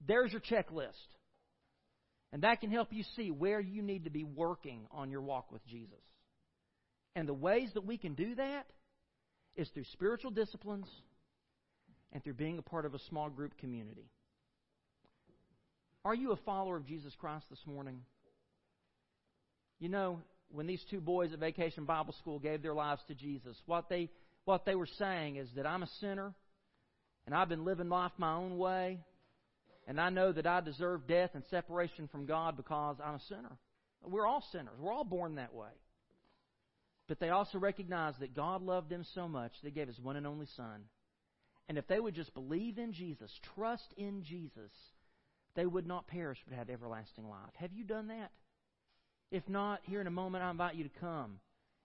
There's 0.07 0.31
your 0.31 0.41
checklist. 0.41 0.93
And 2.33 2.43
that 2.43 2.59
can 2.59 2.71
help 2.71 2.89
you 2.91 3.03
see 3.15 3.29
where 3.29 3.59
you 3.59 3.81
need 3.81 4.05
to 4.05 4.09
be 4.09 4.23
working 4.23 4.87
on 4.91 5.11
your 5.11 5.21
walk 5.21 5.51
with 5.51 5.65
Jesus. 5.67 5.93
And 7.15 7.27
the 7.27 7.33
ways 7.33 7.69
that 7.75 7.85
we 7.85 7.97
can 7.97 8.15
do 8.15 8.35
that 8.35 8.65
is 9.55 9.69
through 9.69 9.85
spiritual 9.93 10.31
disciplines 10.31 10.87
and 12.11 12.23
through 12.23 12.33
being 12.33 12.57
a 12.57 12.61
part 12.63 12.85
of 12.85 12.93
a 12.93 12.99
small 13.09 13.29
group 13.29 13.57
community. 13.57 14.09
Are 16.03 16.15
you 16.15 16.31
a 16.31 16.37
follower 16.37 16.77
of 16.77 16.85
Jesus 16.85 17.13
Christ 17.19 17.45
this 17.49 17.59
morning? 17.65 18.01
You 19.79 19.89
know, 19.89 20.19
when 20.51 20.67
these 20.67 20.83
two 20.89 21.01
boys 21.01 21.33
at 21.33 21.39
Vacation 21.39 21.85
Bible 21.85 22.13
School 22.19 22.39
gave 22.39 22.61
their 22.61 22.73
lives 22.73 23.01
to 23.07 23.15
Jesus, 23.15 23.57
what 23.65 23.89
they, 23.89 24.09
what 24.45 24.65
they 24.65 24.75
were 24.75 24.87
saying 24.97 25.35
is 25.35 25.49
that 25.55 25.65
I'm 25.65 25.83
a 25.83 25.89
sinner, 25.99 26.33
and 27.25 27.35
I've 27.35 27.49
been 27.49 27.65
living 27.65 27.89
life 27.89 28.11
my 28.17 28.33
own 28.33 28.57
way, 28.57 28.99
and 29.87 29.99
I 29.99 30.09
know 30.09 30.31
that 30.31 30.47
I 30.47 30.61
deserve 30.61 31.07
death 31.07 31.31
and 31.33 31.43
separation 31.49 32.07
from 32.07 32.25
God 32.25 32.57
because 32.57 32.97
I'm 33.03 33.15
a 33.15 33.21
sinner. 33.27 33.57
We're 34.03 34.27
all 34.27 34.43
sinners. 34.51 34.75
We're 34.79 34.93
all 34.93 35.03
born 35.03 35.35
that 35.35 35.53
way. 35.53 35.69
But 37.07 37.19
they 37.19 37.29
also 37.29 37.57
recognized 37.57 38.19
that 38.19 38.35
God 38.35 38.61
loved 38.61 38.89
them 38.89 39.05
so 39.15 39.27
much, 39.27 39.53
they 39.63 39.71
gave 39.71 39.87
His 39.87 39.99
one 39.99 40.17
and 40.17 40.27
only 40.27 40.47
Son. 40.57 40.83
And 41.69 41.77
if 41.77 41.87
they 41.87 41.99
would 41.99 42.15
just 42.15 42.33
believe 42.33 42.77
in 42.77 42.93
Jesus, 42.93 43.31
trust 43.55 43.93
in 43.97 44.23
Jesus, 44.23 44.71
they 45.55 45.65
would 45.65 45.87
not 45.87 46.07
perish 46.07 46.37
but 46.47 46.57
have 46.57 46.69
everlasting 46.69 47.27
life. 47.27 47.53
Have 47.55 47.73
you 47.73 47.83
done 47.83 48.07
that? 48.07 48.31
If 49.31 49.47
not, 49.49 49.81
here 49.83 50.01
in 50.01 50.07
a 50.07 50.11
moment, 50.11 50.43
I 50.43 50.51
invite 50.51 50.75
you 50.75 50.83
to 50.83 50.99
come 50.99 51.39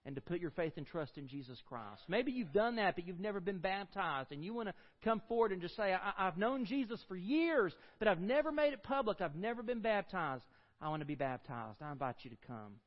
and 0.05 0.15
to 0.15 0.21
put 0.21 0.39
your 0.39 0.51
faith 0.51 0.73
and 0.77 0.85
trust 0.85 1.17
in 1.17 1.27
Jesus 1.27 1.57
Christ. 1.65 2.01
Maybe 2.07 2.31
you've 2.31 2.51
done 2.51 2.75
that, 2.75 2.95
but 2.95 3.07
you've 3.07 3.19
never 3.19 3.39
been 3.39 3.59
baptized, 3.59 4.31
and 4.31 4.43
you 4.43 4.53
want 4.53 4.69
to 4.69 4.73
come 5.03 5.21
forward 5.27 5.51
and 5.51 5.61
just 5.61 5.75
say, 5.75 5.93
I- 5.93 6.25
have 6.25 6.37
known 6.37 6.65
Jesus 6.65 7.01
for 7.07 7.15
years, 7.15 7.73
but 7.99 8.07
I've 8.07 8.19
never 8.19 8.51
made 8.51 8.73
it 8.73 8.83
public. 8.83 9.21
I've 9.21 9.35
never 9.35 9.63
been 9.63 9.81
baptized. 9.81 10.43
I 10.81 10.89
want 10.89 11.01
to 11.01 11.05
be 11.05 11.15
baptized. 11.15 11.81
I 11.81 11.91
invite 11.91 12.17
you 12.23 12.31
to 12.31 12.37
come. 12.47 12.79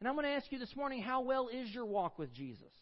And 0.00 0.08
I'm 0.08 0.14
going 0.14 0.26
to 0.26 0.32
ask 0.32 0.50
you 0.50 0.58
this 0.58 0.74
morning, 0.76 1.02
how 1.02 1.22
well 1.22 1.48
is 1.48 1.68
your 1.74 1.84
walk 1.86 2.18
with 2.18 2.32
Jesus? 2.32 2.72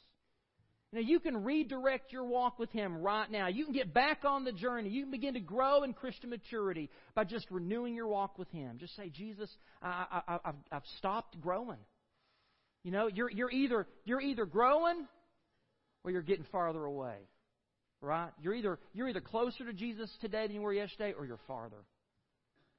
Now, 0.91 1.01
you 1.01 1.21
can 1.21 1.45
redirect 1.45 2.13
your 2.13 2.25
walk 2.25 2.59
with 2.59 2.71
Him 2.71 2.99
right 2.99 3.31
now. 3.31 3.49
You 3.49 3.65
can 3.65 3.75
get 3.75 3.93
back 3.93 4.25
on 4.25 4.45
the 4.45 4.53
journey. 4.53 4.89
You 4.89 5.03
can 5.03 5.11
begin 5.11 5.35
to 5.35 5.41
grow 5.41 5.83
in 5.83 5.93
Christian 5.93 6.31
maturity 6.31 6.89
by 7.15 7.25
just 7.25 7.47
renewing 7.51 7.95
your 7.95 8.07
walk 8.07 8.39
with 8.39 8.51
Him. 8.51 8.79
Just 8.79 8.97
say, 8.97 9.11
Jesus, 9.11 9.51
I, 9.83 10.23
I, 10.27 10.39
I've, 10.47 10.55
I've 10.73 10.83
stopped 10.97 11.39
growing. 11.41 11.79
You 12.85 12.93
know, 12.93 13.07
you're, 13.07 13.31
you're, 13.31 13.51
either, 13.51 13.87
you're 14.07 14.21
either 14.21 14.47
growing 14.47 15.07
or 16.05 16.11
you're 16.11 16.23
getting 16.23 16.47
farther 16.51 16.83
away. 16.85 17.17
Right? 18.01 18.31
You're 18.41 18.55
either, 18.55 18.79
you're 18.95 19.09
either 19.09 19.21
closer 19.21 19.67
to 19.67 19.75
Jesus 19.75 20.11
today 20.23 20.47
than 20.47 20.55
you 20.55 20.63
were 20.63 20.73
yesterday 20.73 21.13
or 21.19 21.27
you're 21.27 21.41
farther. 21.47 21.85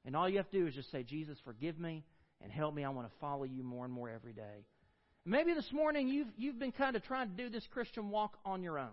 And 0.04 0.16
all 0.16 0.28
you 0.28 0.38
have 0.38 0.50
to 0.50 0.58
do 0.58 0.66
is 0.66 0.74
just 0.74 0.90
say, 0.90 1.04
Jesus, 1.04 1.38
forgive 1.44 1.78
me 1.78 2.02
and 2.42 2.50
help 2.50 2.74
me. 2.74 2.84
I 2.84 2.88
want 2.88 3.06
to 3.06 3.14
follow 3.20 3.44
you 3.44 3.62
more 3.62 3.84
and 3.84 3.92
more 3.92 4.10
every 4.10 4.32
day. 4.32 4.64
Maybe 5.30 5.54
this 5.54 5.70
morning 5.72 6.08
you've, 6.08 6.26
you've 6.36 6.58
been 6.58 6.72
kind 6.72 6.96
of 6.96 7.04
trying 7.04 7.28
to 7.28 7.36
do 7.36 7.48
this 7.48 7.64
Christian 7.72 8.10
walk 8.10 8.36
on 8.44 8.64
your 8.64 8.80
own. 8.80 8.90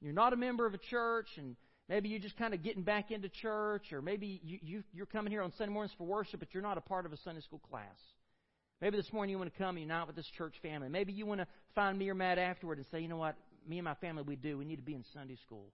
You're 0.00 0.12
not 0.12 0.32
a 0.32 0.36
member 0.36 0.66
of 0.66 0.74
a 0.74 0.78
church, 0.78 1.28
and 1.36 1.54
maybe 1.88 2.08
you're 2.08 2.18
just 2.18 2.36
kind 2.36 2.52
of 2.52 2.64
getting 2.64 2.82
back 2.82 3.12
into 3.12 3.28
church, 3.28 3.92
or 3.92 4.02
maybe 4.02 4.40
you, 4.42 4.58
you, 4.60 4.82
you're 4.92 5.06
coming 5.06 5.30
here 5.30 5.42
on 5.42 5.52
Sunday 5.52 5.72
mornings 5.72 5.94
for 5.96 6.02
worship, 6.02 6.40
but 6.40 6.52
you're 6.52 6.64
not 6.64 6.78
a 6.78 6.80
part 6.80 7.06
of 7.06 7.12
a 7.12 7.16
Sunday 7.18 7.42
school 7.42 7.60
class. 7.70 7.96
Maybe 8.80 8.96
this 8.96 9.12
morning 9.12 9.34
you 9.34 9.38
want 9.38 9.52
to 9.52 9.56
come 9.56 9.76
and 9.76 9.82
unite 9.82 10.08
with 10.08 10.16
this 10.16 10.26
church 10.36 10.56
family. 10.62 10.88
Maybe 10.88 11.12
you 11.12 11.26
want 11.26 11.40
to 11.40 11.46
find 11.76 11.96
me 11.96 12.10
or 12.10 12.14
Matt 12.16 12.38
afterward 12.38 12.78
and 12.78 12.86
say, 12.90 12.98
you 12.98 13.06
know 13.06 13.16
what, 13.16 13.36
me 13.68 13.78
and 13.78 13.84
my 13.84 13.94
family, 13.94 14.24
we 14.24 14.34
do. 14.34 14.58
We 14.58 14.64
need 14.64 14.76
to 14.76 14.82
be 14.82 14.94
in 14.94 15.04
Sunday 15.14 15.36
school. 15.36 15.66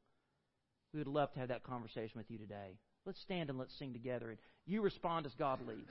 We 0.93 1.01
would 1.01 1.09
love 1.09 1.33
to 1.33 1.39
have 1.39 1.49
that 1.49 1.63
conversation 1.65 2.19
with 2.19 2.31
you 2.31 2.37
today. 2.37 2.77
Let's 3.07 3.23
stand 3.23 3.49
and 3.49 3.59
let's 3.59 3.77
sing 3.79 3.95
together. 3.95 4.29
And 4.29 4.39
you 4.67 4.83
respond 4.83 5.25
as 5.25 5.33
God 5.33 5.61
leads. 5.67 5.91